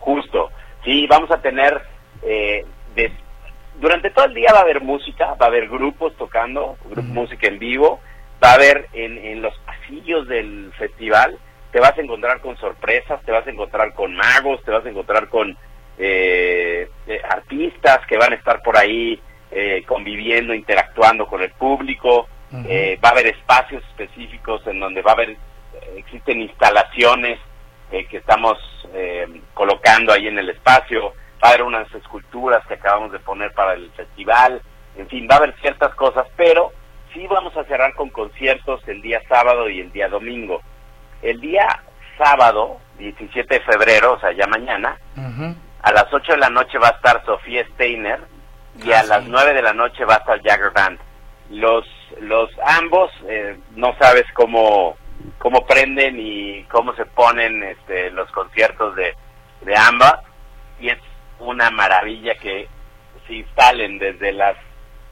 [0.00, 0.50] Justo,
[0.84, 1.80] sí, vamos a tener,
[2.22, 3.12] eh, de,
[3.80, 7.46] durante todo el día va a haber música, va a haber grupos tocando, grupo, música
[7.46, 8.00] en vivo,
[8.42, 11.38] va a haber en, en los pasillos del festival,
[11.72, 14.88] te vas a encontrar con sorpresas, te vas a encontrar con magos, te vas a
[14.88, 15.56] encontrar con
[15.98, 22.28] eh, eh, artistas que van a estar por ahí eh, conviviendo, interactuando con el público,
[22.52, 22.98] Uh -huh.
[23.00, 25.36] va a haber espacios específicos en donde va a haber,
[25.96, 27.38] existen instalaciones
[27.92, 28.58] eh, que estamos
[28.92, 33.52] eh, colocando ahí en el espacio, va a haber unas esculturas que acabamos de poner
[33.52, 34.60] para el festival,
[34.96, 36.72] en fin, va a haber ciertas cosas, pero
[37.14, 40.60] sí vamos a cerrar con conciertos el día sábado y el día domingo.
[41.22, 41.68] El día
[42.18, 45.54] sábado, 17 de febrero, o sea, ya mañana, uh -huh.
[45.82, 48.18] a las 8 de la noche va a estar Sofía Steiner
[48.84, 49.08] y ah, a sí.
[49.08, 50.98] las 9 de la noche va a estar Jagger Band
[51.50, 51.84] los
[52.20, 54.96] los ambos eh, no sabes cómo
[55.38, 59.14] cómo prenden y cómo se ponen este los conciertos de
[59.62, 60.20] de ambas
[60.80, 60.98] y es
[61.38, 62.68] una maravilla que
[63.26, 64.56] se instalen desde las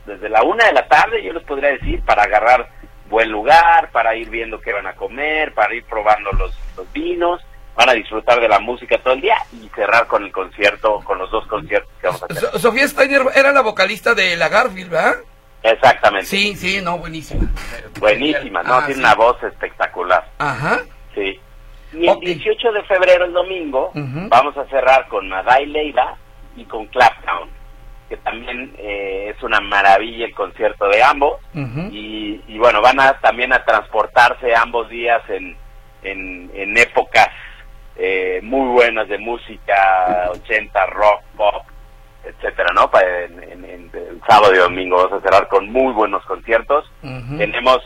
[0.06, 2.68] desde la una de la tarde yo les podría decir para agarrar
[3.08, 7.42] buen lugar para ir viendo qué van a comer para ir probando los, los vinos
[7.78, 11.16] van a disfrutar de la música todo el día y cerrar con el concierto con
[11.16, 14.48] los dos conciertos que vamos a hacer so Sofía Steiner era la vocalista de la
[14.48, 15.14] Garfield ¿verdad?
[15.62, 16.26] Exactamente.
[16.26, 17.48] Sí, sí, no, buenísima.
[17.98, 19.00] Buenísima, no, ah, tiene sí.
[19.00, 20.24] una voz espectacular.
[20.38, 20.80] Ajá.
[21.14, 21.40] Sí.
[21.92, 22.32] Y okay.
[22.32, 24.28] el 18 de febrero, el domingo, uh -huh.
[24.28, 26.16] vamos a cerrar con Madai Leila
[26.56, 27.50] y con Claptown,
[28.08, 31.40] que también eh, es una maravilla el concierto de ambos.
[31.54, 31.92] Uh -huh.
[31.92, 35.56] y, y, bueno, van a también a transportarse ambos días en,
[36.02, 37.28] en, en épocas
[37.98, 41.66] eh, muy buenas de música, 80, rock, pop,
[42.24, 42.90] etcétera, ¿no?
[42.90, 46.90] Para en, en, en, el sábado y domingo vamos a cerrar con muy buenos conciertos.
[47.02, 47.38] Uh -huh.
[47.38, 47.78] Tenemos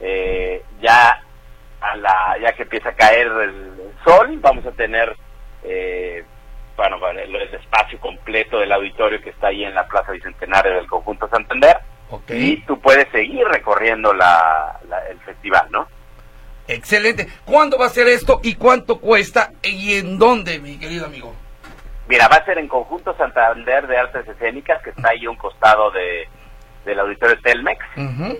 [0.00, 1.20] eh, ya
[1.80, 5.16] a la ya que empieza a caer el, sol, vamos a tener
[5.64, 6.24] eh,
[6.76, 11.28] bueno, el, espacio completo del auditorio que está ahí en la Plaza Bicentenario del Conjunto
[11.28, 11.78] Santander.
[12.28, 15.88] Y tú puedes seguir recorriendo la, el festival, ¿no?
[16.68, 17.26] Excelente.
[17.44, 21.34] ¿Cuándo va a ser esto y cuánto cuesta y en dónde, mi querido amigo?
[22.08, 25.36] Mira, va a ser en Conjunto Santander de Artes Escénicas, que está ahí a un
[25.36, 26.28] costado de,
[26.84, 27.84] del auditorio Telmex.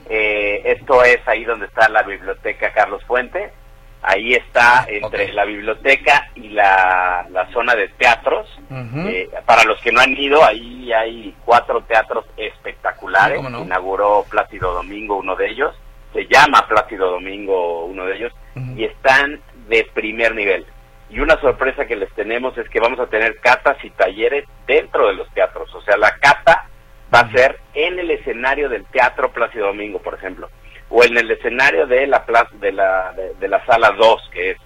[0.08, 3.52] Eh, esto es ahí donde está la biblioteca Carlos Fuente.
[4.00, 8.48] Ahí está entre la biblioteca y la, la zona de teatros.
[8.70, 13.40] Eh, para los que no han ido, ahí hay cuatro teatros espectaculares.
[13.40, 15.74] Inauguró Plácido Domingo, uno de ellos.
[16.18, 18.32] Se llama Plácido Domingo, uno de ellos.
[18.76, 20.66] Y están de primer nivel.
[21.10, 25.06] Y una sorpresa que les tenemos es que vamos a tener catas y talleres dentro
[25.06, 25.72] de los teatros.
[25.76, 26.68] O sea, la cata
[27.14, 30.48] va a ser en el escenario del Teatro Plácido Domingo, por ejemplo
[30.90, 34.56] o en el escenario de la plaza de la de, la sala 2 que es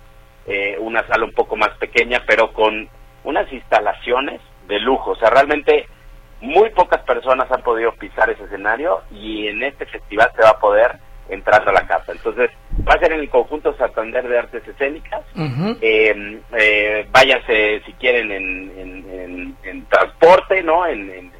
[0.46, 2.88] eh, una sala un poco más pequeña pero con
[3.24, 5.88] unas instalaciones de lujo o sea realmente
[6.40, 10.60] muy pocas personas han podido pisar ese escenario y en este festival se va a
[10.60, 10.92] poder
[11.32, 12.50] entrar a la casa entonces
[12.88, 15.22] va a ser en el conjunto Santander de Artes Escénicas
[15.80, 21.32] eh, eh, váyanse si quieren en, en, transporte no en, en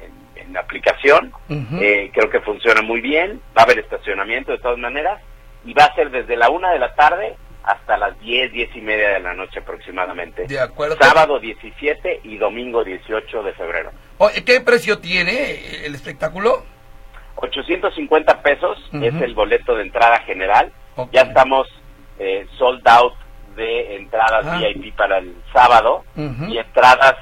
[0.59, 1.31] aplicación.
[1.49, 3.41] Eh, creo que funciona muy bien.
[3.57, 5.21] Va a haber estacionamiento de todas maneras.
[5.65, 8.81] Y va a ser desde la una de la tarde hasta las 10, 10 y
[8.81, 10.45] media de la noche aproximadamente.
[10.47, 10.97] De acuerdo.
[10.99, 13.91] Sábado 17 y domingo 18 de febrero.
[14.45, 16.65] ¿Qué precio tiene el espectáculo?
[17.35, 20.71] 850 pesos es el boleto de entrada general.
[21.11, 21.67] Ya estamos
[22.19, 23.13] eh, sold out
[23.55, 24.59] de entradas ah.
[24.59, 27.15] VIP para el sábado y entradas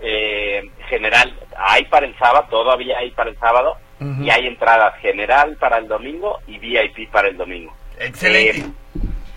[0.00, 3.76] eh, general hay para el sábado, todavía hay para el sábado,
[4.20, 7.74] y hay entradas general para el domingo y VIP para el domingo.
[7.98, 8.60] Excelente.
[8.60, 8.64] Eh,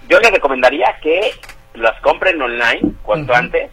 [0.08, 1.32] yo les recomendaría que
[1.74, 3.72] las compren online cuanto antes,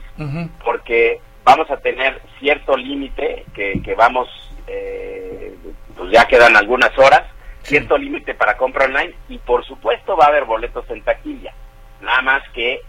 [0.65, 4.29] porque vamos a tener cierto límite que, que vamos,
[4.67, 5.55] eh,
[5.99, 7.25] pues ya quedan algunas horas,
[7.63, 11.53] cierto límite para compra online y por supuesto va a haber boletos en taquilla,
[12.01, 12.81] nada más que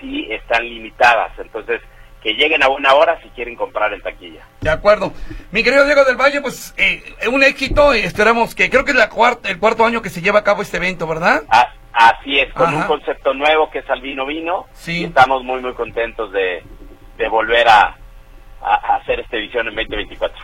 [0.00, 1.82] si están limitadas, entonces
[2.22, 4.40] que lleguen a una hora si quieren comprar en taquilla.
[4.60, 5.12] De acuerdo.
[5.52, 9.08] Mi querido Diego del Valle, pues eh, un éxito, esperamos que, creo que es la
[9.08, 11.42] cuarta, el cuarto año que se lleva a cabo este evento, ¿verdad?
[11.48, 14.66] Ah, así es, con un concepto nuevo que es Albino Vino.
[14.72, 15.04] Sí.
[15.04, 16.62] estamos muy, muy contentos de,
[17.16, 17.96] de volver a,
[18.60, 20.42] a hacer esta edición en 2024.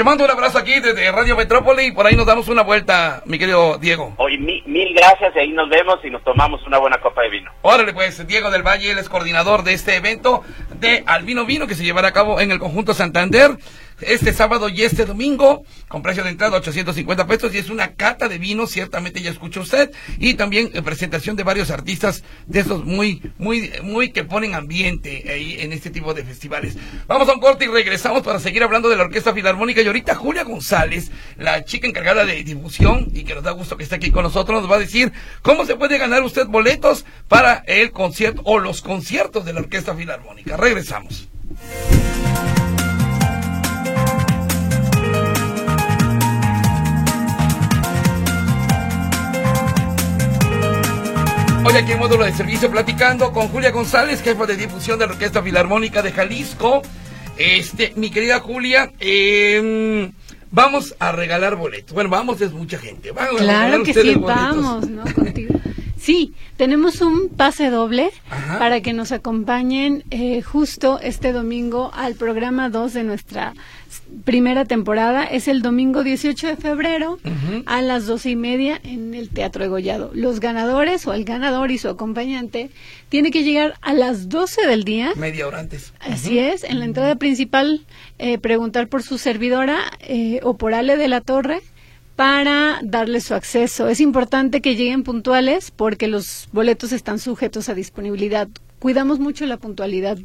[0.00, 3.22] Te mando un abrazo aquí desde Radio Metrópoli y por ahí nos damos una vuelta,
[3.26, 4.14] mi querido Diego.
[4.16, 7.50] Hoy mil, gracias y ahí nos vemos y nos tomamos una buena copa de vino.
[7.60, 10.42] Órale pues, Diego del Valle, él es coordinador de este evento
[10.76, 13.50] de Albino Vino que se llevará a cabo en el conjunto Santander
[14.00, 18.28] este sábado y este domingo, con precio de entrada 850 pesos, y es una cata
[18.28, 22.84] de vino, ciertamente ya escuchó usted, y también eh, presentación de varios artistas de esos
[22.84, 26.76] muy, muy, muy que ponen ambiente ahí en este tipo de festivales.
[27.06, 30.14] Vamos a un corte y regresamos para seguir hablando de la Orquesta Filarmónica, y ahorita
[30.14, 34.10] Julia González, la chica encargada de difusión, y que nos da gusto que esté aquí
[34.10, 38.42] con nosotros, nos va a decir cómo se puede ganar usted boletos para el concierto
[38.44, 40.56] o los conciertos de la Orquesta Filarmónica.
[40.56, 41.28] Regresamos.
[51.70, 55.12] Hoy aquí en módulo de servicio platicando con Julia González, jefa de difusión de la
[55.12, 56.82] Orquesta Filarmónica de Jalisco.
[57.36, 60.10] Este, mi querida Julia, eh,
[60.50, 61.92] vamos a regalar boletos.
[61.94, 63.12] Bueno, vamos, es mucha gente.
[63.12, 65.04] Vamos claro que sí, vamos, ¿no?
[65.14, 65.49] Contigo.
[66.00, 68.10] Sí, tenemos un pase doble
[68.58, 73.52] para que nos acompañen eh, justo este domingo al programa 2 de nuestra
[74.24, 75.24] primera temporada.
[75.24, 77.18] Es el domingo 18 de febrero
[77.66, 80.10] a las doce y media en el Teatro Egollado.
[80.14, 82.70] Los ganadores o el ganador y su acompañante
[83.10, 85.12] tiene que llegar a las 12 del día.
[85.16, 85.92] Media hora antes.
[86.00, 87.84] Así es, en la entrada principal
[88.18, 91.60] eh, preguntar por su servidora eh, o por Ale de la Torre
[92.20, 93.88] para darles su acceso.
[93.88, 98.46] Es importante que lleguen puntuales porque los boletos están sujetos a disponibilidad.
[98.78, 100.18] Cuidamos mucho la puntualidad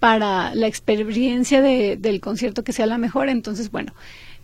[0.00, 3.28] para la experiencia del concierto que sea la mejor.
[3.28, 3.92] Entonces, bueno,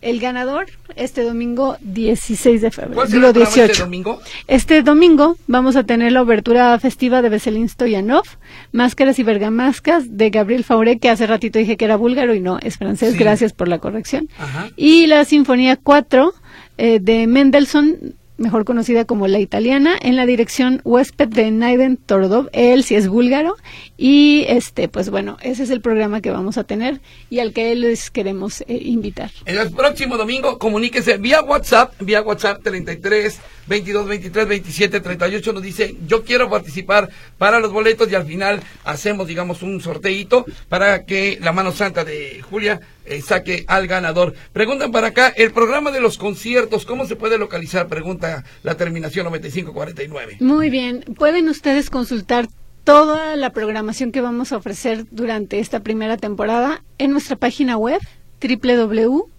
[0.01, 3.05] el ganador este domingo 16 de febrero.
[3.07, 3.63] Digo 18.
[3.63, 4.21] Este domingo?
[4.47, 8.25] Este domingo vamos a tener la obertura festiva de Veselin Stoyanov,
[8.73, 12.59] Máscaras y Bergamascas de Gabriel Fauré, que hace ratito dije que era búlgaro y no,
[12.61, 14.29] es francés, gracias por la corrección.
[14.75, 16.33] Y la Sinfonía 4
[16.81, 22.49] eh, de Mendelssohn mejor conocida como La Italiana, en la dirección huésped de Naiden Tordov,
[22.53, 23.55] él sí es búlgaro,
[23.97, 27.73] y este, pues bueno, ese es el programa que vamos a tener y al que
[27.75, 29.31] les queremos eh, invitar.
[29.45, 35.95] El próximo domingo, comuníquese vía WhatsApp, vía WhatsApp 33 22 23 27 38, nos dice,
[36.07, 41.37] yo quiero participar para los boletos y al final hacemos, digamos, un sorteito para que
[41.41, 44.33] la mano santa de Julia eh, saque al ganador.
[44.53, 47.87] Preguntan para acá, el programa de los conciertos, ¿cómo se puede localizar?
[47.87, 50.37] Pregunta la terminación 9549.
[50.39, 52.47] Muy bien, pueden ustedes consultar
[52.83, 58.01] toda la programación que vamos a ofrecer durante esta primera temporada en nuestra página web
[58.41, 59.29] www.ofj.com.mx,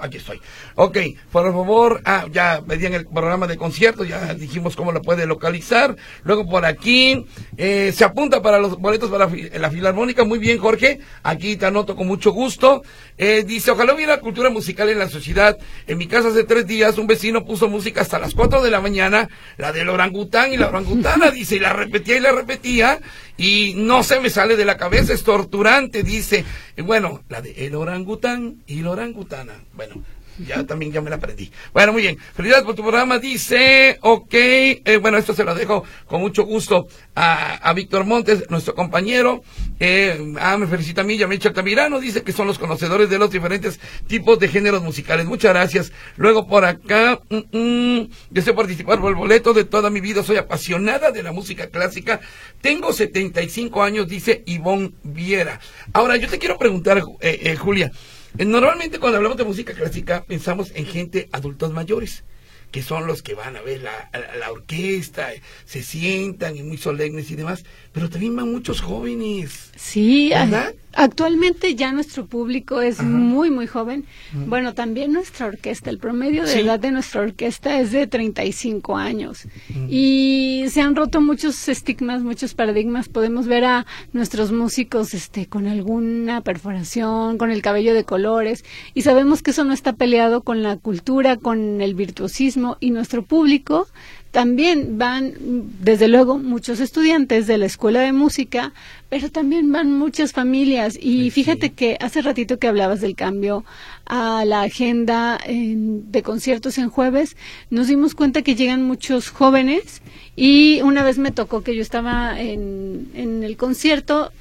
[0.00, 0.40] aquí estoy.
[0.76, 0.98] Ok,
[1.30, 5.94] por favor, ah, ya pedían el programa de conciertos, ya dijimos cómo lo puede localizar.
[6.22, 10.24] Luego por aquí, eh, se apunta para los boletos para la Filarmónica.
[10.24, 11.00] Muy bien, Jorge.
[11.22, 12.82] Aquí te anoto con mucho gusto.
[13.18, 15.58] Eh, dice, ojalá hubiera cultura musical en la sociedad.
[15.86, 18.80] En mi casa hace tres días un vecino puso música hasta las cuatro de la
[18.80, 23.00] mañana, la del orangután y la orangutana, dice, y la repetía y la repetía
[23.36, 26.44] y no se me sale de la cabeza, es torturante, dice.
[26.78, 29.64] bueno, la de el orangután y la orangutana.
[29.74, 29.96] Bueno,
[30.38, 31.50] ya también ya me la aprendí.
[31.72, 32.18] Bueno, muy bien.
[32.34, 33.18] Felicidades por tu programa.
[33.18, 38.50] Dice, ok, eh, bueno, esto se lo dejo con mucho gusto a, a Víctor Montes,
[38.50, 39.42] nuestro compañero.
[39.80, 42.00] Eh, ah, me felicita a mí, Yamicha Altamirano.
[42.00, 45.26] Dice que son los conocedores de los diferentes tipos de géneros musicales.
[45.26, 45.92] Muchas gracias.
[46.16, 50.22] Luego por acá, mm, mm, deseo participar por el boleto de toda mi vida.
[50.22, 52.20] Soy apasionada de la música clásica.
[52.60, 55.60] Tengo 75 años, dice Ivonne Viera.
[55.92, 57.92] Ahora, yo te quiero preguntar, eh, eh Julia.
[58.36, 62.24] Eh, normalmente cuando hablamos de música clásica pensamos en gente adultos mayores,
[62.72, 65.28] que son los que van a ver la, la, orquesta,
[65.64, 67.64] se sientan y muy solemnes y demás,
[67.94, 69.70] pero también van muchos jóvenes.
[69.76, 70.74] Sí, ¿verdad?
[70.96, 74.04] Actualmente ya nuestro público es muy, muy joven.
[74.32, 79.46] Bueno, también nuestra orquesta, el promedio de edad de nuestra orquesta es de 35 años.
[79.88, 83.08] Y se han roto muchos estigmas, muchos paradigmas.
[83.08, 88.64] Podemos ver a nuestros músicos este, con alguna perforación, con el cabello de colores.
[88.94, 92.76] Y sabemos que eso no está peleado con la cultura, con el virtuosismo.
[92.80, 93.86] Y nuestro público
[94.34, 95.32] también van,
[95.80, 98.72] desde luego, muchos estudiantes de la escuela de música,
[99.08, 100.98] pero también van muchas familias.
[101.00, 103.64] Y fíjate que hace ratito que hablabas del cambio
[104.06, 107.36] a la agenda de conciertos en jueves,
[107.70, 110.02] nos dimos cuenta que llegan muchos jóvenes
[110.34, 114.32] y una vez me tocó que yo estaba en, en el concierto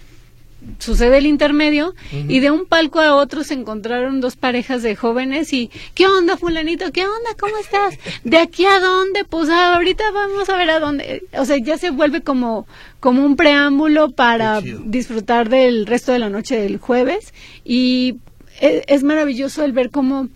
[0.80, 5.54] sucede el intermedio y de un palco a otro se encontraron dos parejas de jóvenes
[5.54, 6.92] y ¿qué onda fulanito?
[6.92, 7.32] ¿qué onda?
[7.40, 7.98] ¿cómo estás?
[8.24, 9.26] ¿de aquí a dónde?
[9.26, 12.68] pues ahorita vamos a ver a dónde o sea ya se vuelve como
[13.00, 18.18] como un preámbulo para disfrutar del resto de la noche del jueves y
[18.60, 20.30] es, es maravilloso el ver cómo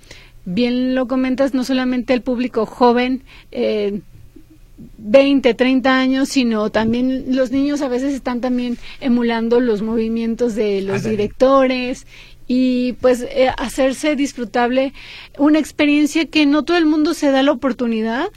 [0.46, 4.02] bien lo comentas no solamente el público joven eh,
[4.78, 10.82] 20, 30 años, sino también los niños a veces están también emulando los movimientos de
[10.82, 12.06] los directores
[12.48, 14.94] y pues eh, hacerse disfrutable
[15.38, 18.30] una experiencia que no todo el mundo se da la oportunidad.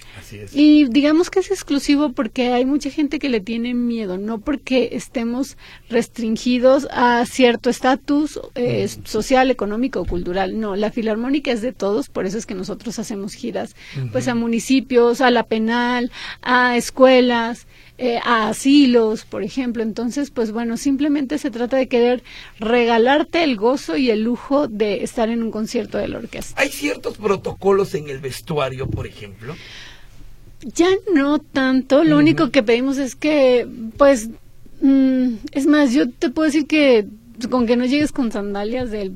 [0.53, 4.91] Y digamos que es exclusivo porque hay mucha gente que le tiene miedo no porque
[4.93, 5.57] estemos
[5.89, 10.59] restringidos a cierto estatus eh, social económico o cultural.
[10.59, 13.77] No la filarmónica es de todos por eso es que nosotros hacemos giras
[14.13, 16.11] pues a municipios a la penal
[16.43, 17.67] a escuelas
[18.03, 19.83] eh, a asilos, por ejemplo.
[19.83, 22.23] Entonces, pues bueno, simplemente se trata de querer
[22.59, 26.59] regalarte el gozo y el lujo de estar en un concierto de la orquesta.
[26.59, 29.55] ¿Hay ciertos protocolos en el vestuario, por ejemplo?
[30.63, 34.31] Ya no tanto, lo único que pedimos es que, pues,
[34.81, 37.07] mm, es más, yo te puedo decir que
[37.51, 39.13] con que no llegues con sandalias del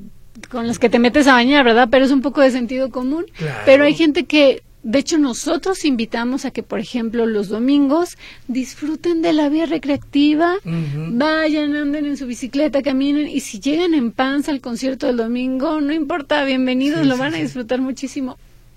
[0.51, 1.89] con las que te metes a bañar, ¿verdad?
[1.91, 3.25] Pero es un poco de sentido común.
[3.65, 8.19] Pero hay gente que de hecho, nosotros invitamos a que, por ejemplo, los domingos
[8.49, 14.13] disfruten de la vía recreativa, vayan, anden en su bicicleta, caminen y si llegan en
[14.13, 18.37] panza al concierto del domingo, no importa, bienvenidos, lo van a disfrutar muchísimo.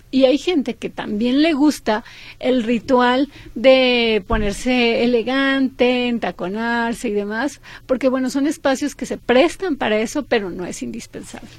[0.10, 2.04] Y hay gente que también le gusta
[2.40, 9.76] el ritual de ponerse elegante, entaconarse y demás, porque bueno, son espacios que se prestan
[9.76, 11.50] para eso, pero no es indispensable.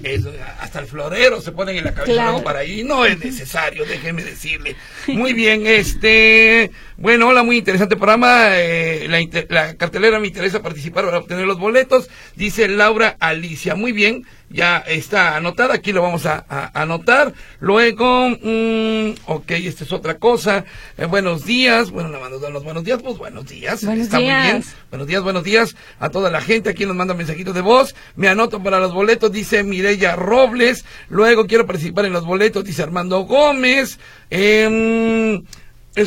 [0.61, 4.77] hasta el florero se ponen en la cabeza para ahí, no es necesario, déjeme decirle.
[5.09, 11.05] Muy bien, este, bueno, hola, muy interesante programa, eh, la, la cartelera me interesa participar
[11.05, 16.25] para obtener los boletos, dice Laura Alicia, muy bien, ya está anotada, aquí lo vamos
[16.27, 16.45] a,
[16.75, 17.35] anotar.
[17.61, 20.65] Luego, mmm, ok, esta es otra cosa.
[20.97, 23.83] Eh, buenos días, bueno, nos mandan los buenos días, pues buenos días.
[23.83, 24.65] está muy bien.
[24.91, 26.71] Buenos días, buenos días a toda la gente.
[26.71, 27.95] Aquí nos manda mensajitos de voz.
[28.17, 30.85] Me anoto para los boletos, dice Mireya Robles.
[31.11, 33.99] Luego quiero participar en los boletos, dice Armando Gómez.
[34.31, 35.45] Em,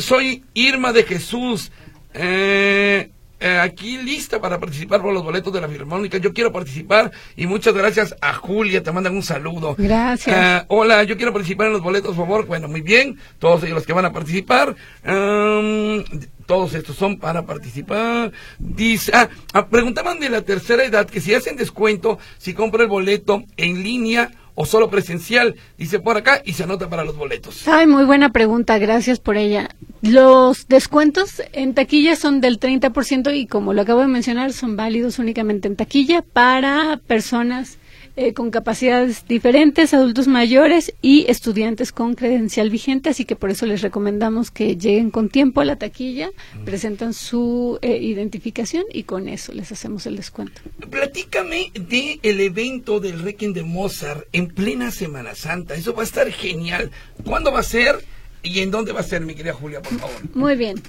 [0.00, 1.70] soy Irma de Jesús.
[2.14, 3.10] Eh,
[3.42, 6.18] eh, aquí lista para participar por los boletos de la Filarmónica.
[6.18, 9.74] Yo quiero participar y muchas gracias a Julia, te mandan un saludo.
[9.76, 10.62] Gracias.
[10.62, 12.46] Eh, hola, yo quiero participar en los boletos, por favor.
[12.46, 14.76] Bueno, muy bien, todos ellos los que van a participar.
[15.02, 16.04] Em,
[16.46, 18.30] todos estos son para participar.
[18.60, 22.88] Dice, ah, ah, preguntaban de la tercera edad que si hacen descuento si compra el
[22.88, 27.66] boleto en línea o solo presencial, dice por acá, y se anota para los boletos.
[27.68, 29.70] Ay, muy buena pregunta, gracias por ella.
[30.02, 35.18] Los descuentos en taquilla son del 30% y como lo acabo de mencionar, son válidos
[35.18, 37.78] únicamente en taquilla para personas
[38.14, 43.64] eh, con capacidades diferentes, adultos mayores y estudiantes con credencial vigente, así que por eso
[43.64, 46.30] les recomendamos que lleguen con tiempo a la taquilla,
[46.64, 50.60] presentan su eh, identificación y con eso les hacemos el descuento.
[50.90, 56.04] Platícame de el evento del Requiem de Mozart en plena Semana Santa, eso va a
[56.04, 56.90] estar genial.
[57.24, 58.04] ¿Cuándo va a ser
[58.42, 60.16] y en dónde va a ser, mi querida Julia, por favor?
[60.34, 60.82] Muy bien.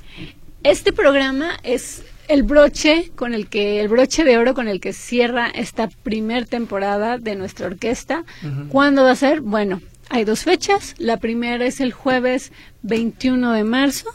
[0.64, 4.94] Este programa es el broche con el que el broche de oro con el que
[4.94, 8.24] cierra esta primer temporada de nuestra orquesta.
[8.70, 9.42] ¿Cuándo va a ser?
[9.42, 10.96] Bueno, hay dos fechas.
[10.98, 12.52] La primera es el jueves
[12.82, 14.10] 21 de marzo.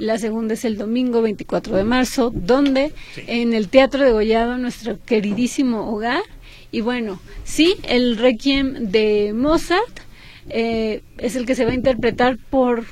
[0.00, 2.92] La segunda es el domingo 24 de marzo, donde
[3.28, 6.22] en el Teatro de Gollado, nuestro queridísimo hogar.
[6.72, 10.00] Y bueno, sí, el Requiem de Mozart
[10.48, 12.84] eh, es el que se va a interpretar por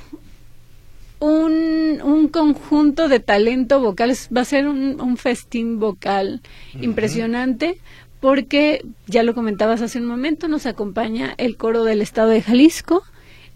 [1.21, 6.41] un, un conjunto de talento vocal, va a ser un, festín vocal
[6.81, 7.79] impresionante
[8.21, 13.03] porque, ya lo comentabas hace un momento, nos acompaña el coro del estado de Jalisco,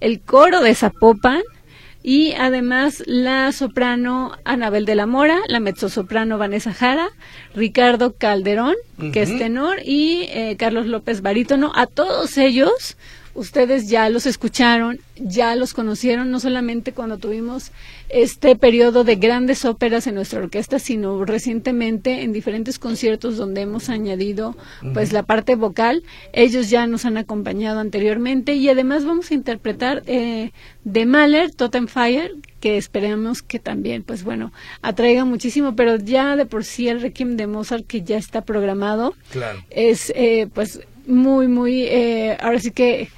[0.00, 1.42] el coro de Zapopan,
[2.06, 7.08] y además la soprano Anabel de la Mora, la mezzosoprano Vanessa Jara,
[7.54, 8.74] Ricardo Calderón,
[9.12, 11.72] que es tenor, y eh, Carlos López Barítono.
[11.74, 12.98] A todos ellos
[13.34, 17.72] ustedes ya los escucharon, ya los conocieron, no solamente cuando tuvimos
[18.08, 23.88] este periodo de grandes óperas en nuestra orquesta, sino recientemente en diferentes conciertos donde hemos
[23.88, 24.56] añadido
[24.92, 26.02] pues la parte vocal.
[26.32, 30.52] Ellos ya nos han acompañado anteriormente y además vamos a interpretar eh,
[30.84, 31.50] de Mahler,
[31.88, 37.00] Fire, que esperemos que también, pues bueno, atraiga muchísimo, pero ya de por sí el
[37.00, 39.14] Requiem de Mozart que ya está programado
[39.70, 43.08] es eh, pues muy, muy, eh, ahora sí que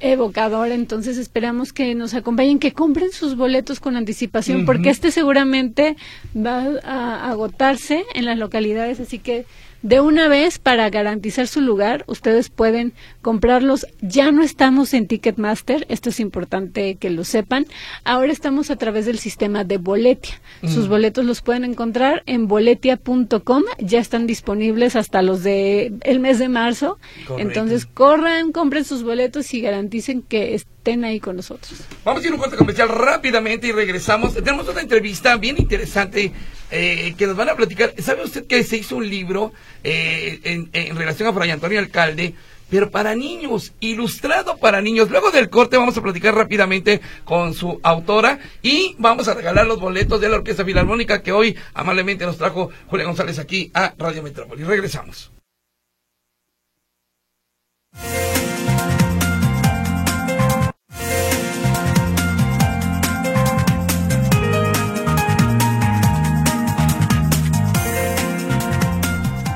[0.00, 5.96] evocador, entonces esperamos que nos acompañen, que compren sus boletos con anticipación, porque este seguramente
[6.36, 9.44] va a agotarse en las localidades, así que
[9.82, 13.86] de una vez, para garantizar su lugar, ustedes pueden comprarlos.
[14.00, 17.66] Ya no estamos en Ticketmaster, esto es importante que lo sepan.
[18.02, 20.40] Ahora estamos a través del sistema de Boletia.
[20.62, 20.90] Sus mm.
[20.90, 23.62] boletos los pueden encontrar en boletia.com.
[23.78, 26.98] Ya están disponibles hasta los de el mes de marzo.
[27.38, 31.74] Entonces, corran, compren sus boletos y garanticen que estén ahí con nosotros.
[32.04, 34.34] Vamos a ir a un corte comercial rápidamente y regresamos.
[34.34, 36.32] Tenemos una entrevista bien interesante
[36.70, 37.94] eh, que nos van a platicar.
[37.98, 39.52] ¿Sabe usted que se hizo un libro
[39.84, 40.40] eh,
[40.72, 42.34] en, relación a Fray Antonio Alcalde?
[42.70, 45.08] pero para niños, ilustrado para niños.
[45.08, 49.80] Luego del corte vamos a platicar rápidamente con su autora y vamos a regalar los
[49.80, 54.22] boletos de la Orquesta Filarmónica que hoy amablemente nos trajo Julia González aquí a Radio
[54.22, 54.64] Metrópoli.
[54.64, 55.32] Regresamos.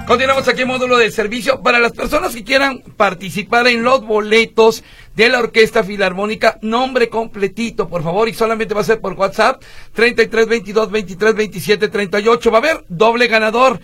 [0.06, 1.62] Continuamos aquí en módulo de servicio.
[1.62, 4.82] Para las personas que quieran participar en los boletos
[5.14, 9.62] de la Orquesta Filarmónica, nombre completito, por favor, y solamente va a ser por WhatsApp,
[9.94, 12.50] 33 22 23 27 38.
[12.50, 13.80] Va a haber doble ganador.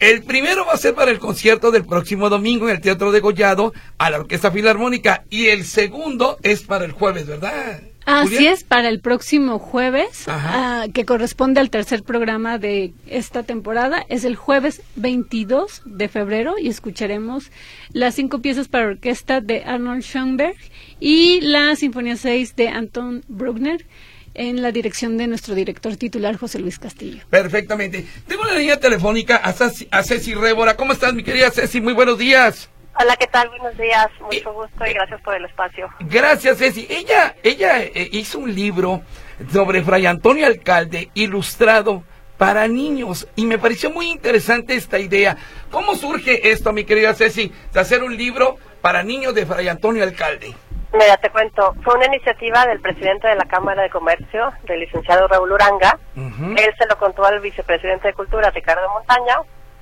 [0.00, 3.20] El primero va a ser para el concierto del próximo domingo en el Teatro de
[3.20, 7.80] Gollado a la Orquesta Filarmónica y el segundo es para el jueves, ¿verdad?
[8.06, 14.04] Así es, para el próximo jueves, uh, que corresponde al tercer programa de esta temporada,
[14.08, 17.50] es el jueves 22 de febrero y escucharemos
[17.92, 20.56] las cinco piezas para orquesta de Arnold Schoenberg
[21.00, 23.86] y la Sinfonía 6 de Anton Bruckner
[24.34, 27.22] en la dirección de nuestro director titular José Luis Castillo.
[27.30, 28.04] Perfectamente.
[28.26, 30.76] Tengo la línea telefónica a Ceci, a Ceci Révora.
[30.76, 31.80] ¿Cómo estás, mi querida Ceci?
[31.80, 32.68] Muy buenos días.
[33.00, 33.48] Hola, ¿qué tal?
[33.48, 34.08] Buenos días.
[34.20, 35.88] Mucho gusto y gracias por el espacio.
[36.00, 36.86] Gracias, Ceci.
[36.88, 39.02] Ella, ella eh, hizo un libro
[39.50, 42.04] sobre Fray Antonio Alcalde, ilustrado
[42.38, 43.26] para niños.
[43.34, 45.36] Y me pareció muy interesante esta idea.
[45.72, 50.04] ¿Cómo surge esto, mi querida Ceci, de hacer un libro para niños de Fray Antonio
[50.04, 50.54] Alcalde?
[50.92, 55.26] Mira, te cuento, fue una iniciativa del presidente de la Cámara de Comercio, del licenciado
[55.26, 55.98] Raúl Uranga.
[56.16, 59.38] Él se lo contó al vicepresidente de Cultura, Ricardo Montaña,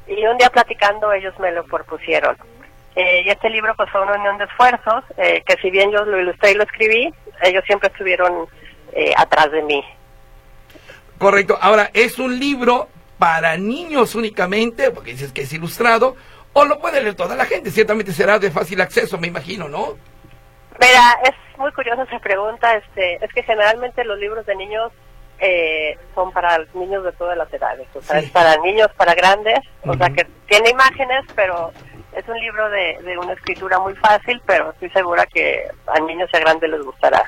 [0.07, 2.39] y un día platicando ellos me lo propusieron.
[2.95, 6.05] Eh, y este libro pues fue una unión de esfuerzos, eh, que si bien yo
[6.05, 7.13] lo ilustré y lo escribí,
[7.43, 8.47] ellos siempre estuvieron
[8.93, 9.83] eh, atrás de mí.
[11.19, 11.57] Correcto.
[11.61, 12.89] Ahora, ¿es un libro
[13.19, 16.17] para niños únicamente, porque dices que es ilustrado,
[16.53, 17.71] o lo puede leer toda la gente?
[17.71, 19.97] Ciertamente será de fácil acceso, me imagino, ¿no?
[20.81, 22.75] Mira, es muy curiosa esa pregunta.
[22.77, 24.93] Este, es que generalmente los libros de niños
[25.39, 27.87] eh, son para niños de todas las edades.
[27.95, 29.61] O sea, es para niños, para grandes.
[29.85, 31.73] O sea, que tiene imágenes, pero
[32.17, 36.29] es un libro de, de, una escritura muy fácil, pero estoy segura que a niños
[36.33, 37.23] y a grandes les gustará.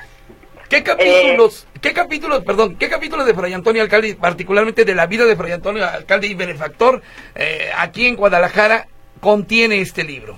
[0.69, 5.25] ¿Qué capítulos, qué capítulos, perdón, qué capítulos de Fray Antonio Alcalde, particularmente de la vida
[5.25, 7.01] de Fray Antonio Alcalde y benefactor,
[7.35, 8.87] eh, aquí en Guadalajara,
[9.19, 10.37] contiene este libro?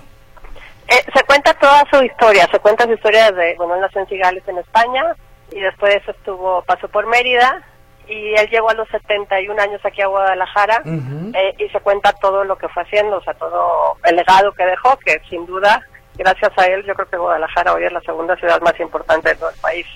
[0.86, 4.06] Eh, se cuenta toda su historia, se cuenta su historia desde, bueno, él nació en
[4.06, 5.02] Cigales en España
[5.50, 7.62] y después estuvo, pasó por Mérida
[8.08, 12.44] y él llegó a los 71 años aquí a Guadalajara eh, y se cuenta todo
[12.44, 15.82] lo que fue haciendo, o sea, todo el legado que dejó, que sin duda,
[16.16, 19.34] gracias a él, yo creo que Guadalajara hoy es la segunda ciudad más importante de
[19.36, 19.86] todo el país.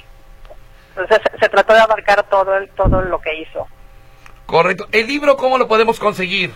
[0.91, 3.67] Entonces se, trató de abarcar todo, el, todo lo que hizo.
[4.45, 4.87] Correcto.
[4.93, 6.53] ¿El libro cómo lo podemos conseguir?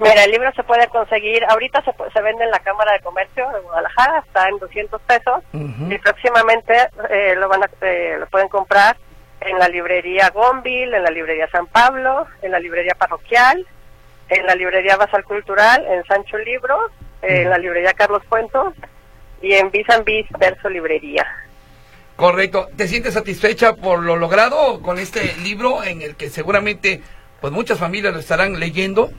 [0.00, 3.48] Mira, el libro se puede conseguir, ahorita se, se vende en la Cámara de Comercio
[3.50, 8.48] de Guadalajara, está en 200 pesos y próximamente eh, lo, van a, eh, lo pueden
[8.48, 8.96] comprar
[9.40, 13.66] en la librería Gonville, en la librería San Pablo, en la librería parroquial,
[14.28, 16.90] en la librería Basal Cultural, en Sancho Libros,
[17.22, 18.74] en la librería Carlos Puentos
[19.40, 21.26] y en Visan Bis Verso Librería.
[22.16, 22.68] Correcto.
[22.76, 27.00] ¿Te sientes satisfecha por lo logrado con este libro en el que seguramente
[27.40, 29.10] pues muchas familias lo estarán leyendo?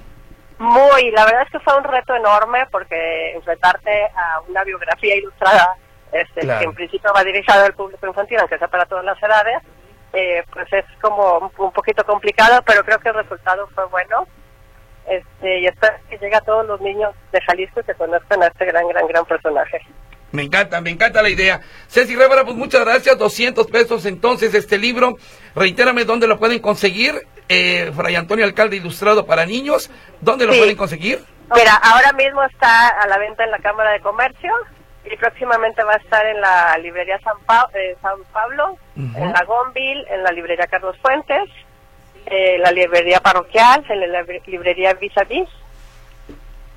[0.58, 5.76] Muy, la verdad es que fue un reto enorme porque enfrentarte a una biografía ilustrada,
[6.12, 9.60] este, que en principio va dirigida al público infantil, aunque sea para todas las edades,
[10.14, 14.28] eh, pues es como un poquito complicado, pero creo que el resultado fue bueno.
[15.08, 18.66] Este, y espero que llegue a todos los niños de Jalisco que conozcan a este
[18.66, 19.82] gran, gran, gran personaje.
[20.32, 21.62] Me encanta, me encanta la idea.
[21.88, 23.18] Ceci Rébara, pues muchas gracias.
[23.18, 25.18] 200 pesos entonces este libro.
[25.56, 27.28] Reitérame dónde lo pueden conseguir.
[27.48, 29.90] Eh, Fray Antonio Alcalde Ilustrado para Niños.
[30.22, 31.24] ¿Dónde lo pueden conseguir?
[31.56, 34.54] Mira, ahora mismo está a la venta en la Cámara de Comercio
[35.12, 37.36] y próximamente va a estar en la librería San,
[37.74, 41.50] eh, San Pablo, en la Gonville, en la librería Carlos Fuentes,
[42.26, 45.50] en la librería parroquial, en la librería Vis a Vis.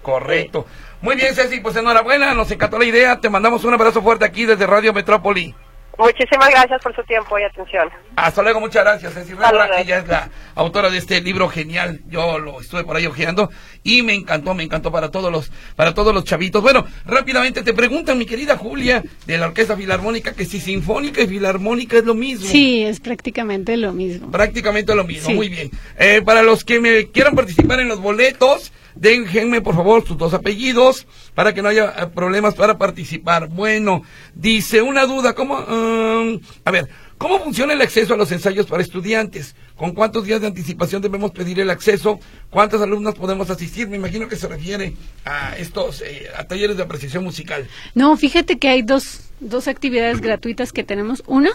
[0.03, 0.67] Correcto.
[1.01, 3.21] Muy bien, Ceci, pues enhorabuena, nos encantó la idea.
[3.21, 5.55] Te mandamos un abrazo fuerte aquí desde Radio Metrópoli.
[5.99, 7.89] Muchísimas gracias por su tiempo y atención.
[8.17, 9.15] Hasta luego, muchas gracias.
[9.15, 12.01] Ceci Rébora, ella es la autora de este libro genial.
[12.09, 13.51] Yo lo estuve por ahí ojeando
[13.83, 16.63] y me encantó, me encantó para todos los para todos los chavitos.
[16.63, 21.27] Bueno, rápidamente te preguntan, mi querida Julia, de la Orquesta Filarmónica, que si sinfónica y
[21.27, 22.47] filarmónica es lo mismo.
[22.47, 24.31] Sí, es prácticamente lo mismo.
[24.31, 25.71] Prácticamente lo mismo, muy bien.
[25.99, 30.35] Eh, para los que me quieran participar en los boletos, déjenme por favor sus dos
[30.35, 33.49] apellidos para que no haya eh, problemas para participar.
[33.49, 34.03] Bueno,
[34.35, 35.59] dice una duda, ¿cómo?
[35.59, 36.89] Um, a ver,
[37.19, 39.55] ¿cómo funciona el acceso a los ensayos para estudiantes?
[39.83, 42.21] ¿Con cuántos días de anticipación debemos pedir el acceso?
[42.51, 43.89] ¿Cuántas alumnas podemos asistir?
[43.89, 47.67] Me imagino que se refiere a estos eh, a talleres de apreciación musical.
[47.97, 51.25] No, fíjate que hay dos, dos actividades gratuitas que tenemos.
[51.27, 51.51] Una,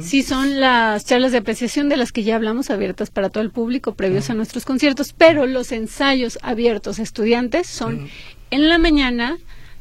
[0.00, 3.50] Sí, son las charlas de apreciación de las que ya hablamos, abiertas para todo el
[3.50, 8.08] público, previos a nuestros conciertos, pero los ensayos abiertos a estudiantes son
[8.50, 9.36] en la mañana,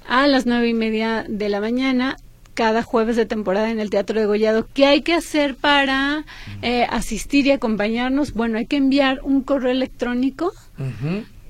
[0.06, 2.18] a las nueve y media de la mañana,
[2.56, 4.68] cada jueves de temporada en el Teatro de Gollado.
[4.74, 6.26] ¿Qué hay que hacer para
[6.64, 8.34] eh, asistir y acompañarnos?
[8.34, 10.52] Bueno, hay que enviar un correo electrónico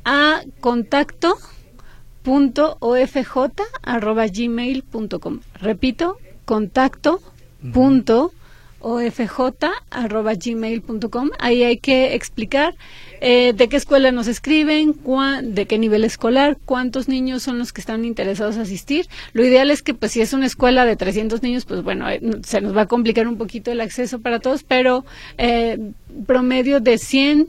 [0.03, 1.37] a contacto
[2.23, 2.77] punto
[5.61, 7.21] Repito, contacto
[7.71, 8.33] punto
[8.85, 11.29] ofj.gmail.com.
[11.39, 12.75] Ahí hay que explicar
[13.19, 14.93] eh, de qué escuela nos escriben,
[15.41, 19.07] de qué nivel escolar, cuántos niños son los que están interesados en asistir.
[19.33, 22.21] Lo ideal es que, pues, si es una escuela de 300 niños, pues bueno, eh,
[22.43, 25.03] se nos va a complicar un poquito el acceso para todos, pero
[25.39, 25.79] eh,
[26.27, 27.47] promedio de 100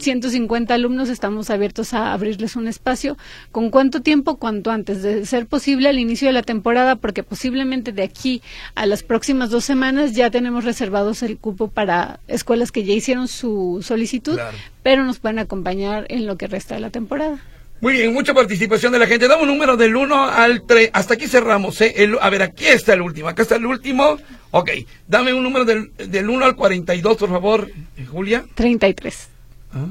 [0.00, 3.16] 150 alumnos estamos abiertos a abrirles un espacio.
[3.52, 4.36] ¿Con cuánto tiempo?
[4.36, 8.42] Cuanto antes, de ser posible al inicio de la temporada, porque posiblemente de aquí
[8.74, 13.28] a las próximas dos semanas ya tenemos reservados el cupo para escuelas que ya hicieron
[13.28, 14.38] su solicitud,
[14.82, 17.40] pero nos pueden acompañar en lo que resta de la temporada.
[17.80, 19.26] Muy bien, mucha participación de la gente.
[19.26, 20.90] Dame un número del 1 al 3.
[20.92, 21.94] Hasta aquí cerramos, ¿eh?
[22.20, 23.28] a ver, aquí está el último.
[23.28, 24.18] Acá está el último.
[24.50, 24.70] Ok.
[25.08, 27.70] Dame un número del, del 1 al 42, por favor,
[28.10, 28.44] Julia.
[28.54, 29.39] 33.
[29.72, 29.86] Ah,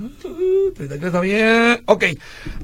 [0.75, 1.83] 33 está bien.
[1.85, 2.03] Ok.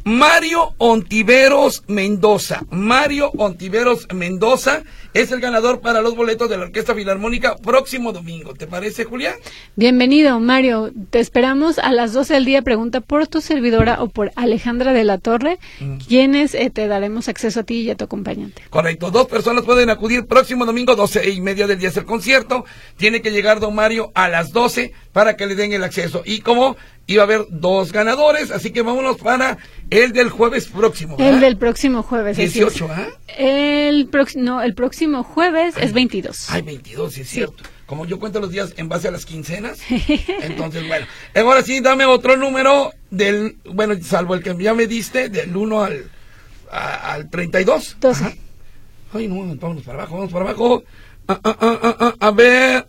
[0.03, 2.65] Mario Ontiveros Mendoza.
[2.71, 4.83] Mario Ontiveros Mendoza
[5.15, 8.53] es el ganador para los boletos de la Orquesta Filarmónica próximo domingo.
[8.53, 9.33] ¿Te parece, Julia?
[9.77, 10.91] Bienvenido, Mario.
[11.09, 12.61] Te esperamos a las 12 del día.
[12.63, 15.99] Pregunta por tu servidora o por Alejandra de la Torre, mm.
[15.99, 18.63] quienes eh, te daremos acceso a ti y a tu acompañante.
[18.69, 19.09] Correcto.
[19.09, 22.65] Dos personas pueden acudir próximo domingo, 12 y media del día es el concierto.
[22.97, 26.23] Tiene que llegar don Mario a las 12 para que le den el acceso.
[26.25, 26.75] Y como
[27.07, 29.59] iba a haber dos ganadores, así que vámonos para
[29.89, 31.17] el del jueves próximo.
[31.19, 32.37] El del próximo jueves.
[32.37, 33.07] 18, ¿ah?
[33.37, 36.49] El, no, el próximo jueves es 22.
[36.49, 37.63] Ay, 22, sí es cierto.
[37.85, 39.79] Como yo cuento los días en base a las quincenas,
[40.41, 41.05] entonces, bueno.
[41.35, 45.83] Ahora sí, dame otro número del, bueno, salvo el que ya me diste, del 1
[45.83, 46.09] al,
[46.71, 47.97] al 32.
[47.99, 48.39] 12.
[49.13, 50.83] Ay, no, vámonos para abajo, vamos para abajo.
[51.27, 52.85] Ah, ah, ah, a ver.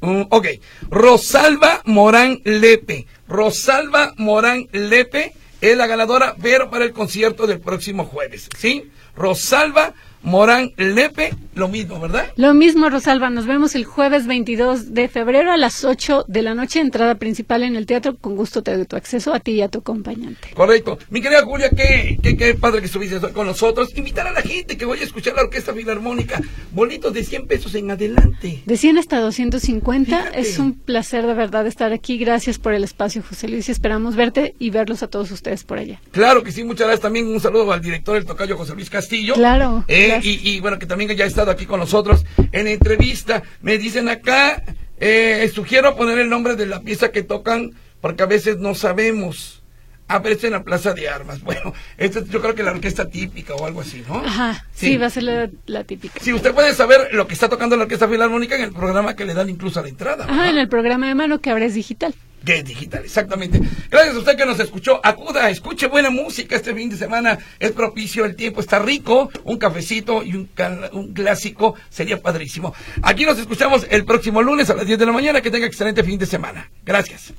[0.00, 0.46] Mm, ok.
[0.90, 3.06] Rosalba Morán Lepe.
[3.28, 8.48] Rosalba Morán Lepe es la ganadora, pero para el concierto del próximo jueves.
[8.58, 8.90] ¿Sí?
[9.16, 12.26] Rosalba Morán Lepe, lo mismo, ¿verdad?
[12.36, 13.30] Lo mismo, Rosalba.
[13.30, 17.62] Nos vemos el jueves 22 de febrero a las 8 de la noche, entrada principal
[17.62, 18.16] en el teatro.
[18.16, 20.50] Con gusto te doy tu acceso a ti y a tu acompañante.
[20.54, 20.98] Correcto.
[21.08, 23.96] Mi querida Julia, qué, qué, padre que estuviste con nosotros.
[23.96, 26.42] Invitar a la gente que vaya a escuchar la Orquesta Filarmónica.
[26.72, 28.62] Bolitos de 100 pesos en adelante.
[28.66, 30.30] De 100 hasta 250.
[30.34, 32.18] Es un placer de verdad estar aquí.
[32.18, 33.70] Gracias por el espacio, José Luis.
[33.70, 36.02] Esperamos verte y verlos a todos ustedes por allá.
[36.10, 36.64] Claro que sí.
[36.64, 37.00] Muchas gracias.
[37.00, 39.32] También un saludo al director, el tocayo José Luis Castillo.
[39.32, 39.84] Claro.
[39.88, 43.42] Eh, y, bueno, que también ya ha aquí con nosotros en entrevista.
[43.60, 44.62] Me dicen acá,
[44.98, 49.62] eh, sugiero poner el nombre de la pieza que tocan porque a veces no sabemos.
[50.08, 51.40] Aparece en la Plaza de Armas.
[51.40, 54.18] Bueno, esto yo creo que la orquesta típica o algo así, ¿no?
[54.18, 56.20] Ajá, sí, va a ser la, típica.
[56.20, 59.24] Sí, usted puede saber lo que está tocando la Orquesta Filarmónica en el programa que
[59.24, 60.26] le dan incluso a la entrada.
[60.28, 62.14] Ajá, en el programa de mano que ahora es digital
[62.46, 63.60] que digital, exactamente.
[63.90, 65.00] Gracias a usted que nos escuchó.
[65.02, 67.38] Acuda, escuche buena música este fin de semana.
[67.58, 69.30] Es propicio, el tiempo está rico.
[69.44, 70.48] Un cafecito y un,
[70.92, 72.72] un clásico sería padrísimo.
[73.02, 75.40] Aquí nos escuchamos el próximo lunes a las 10 de la mañana.
[75.40, 76.70] Que tenga excelente fin de semana.
[76.84, 77.34] Gracias.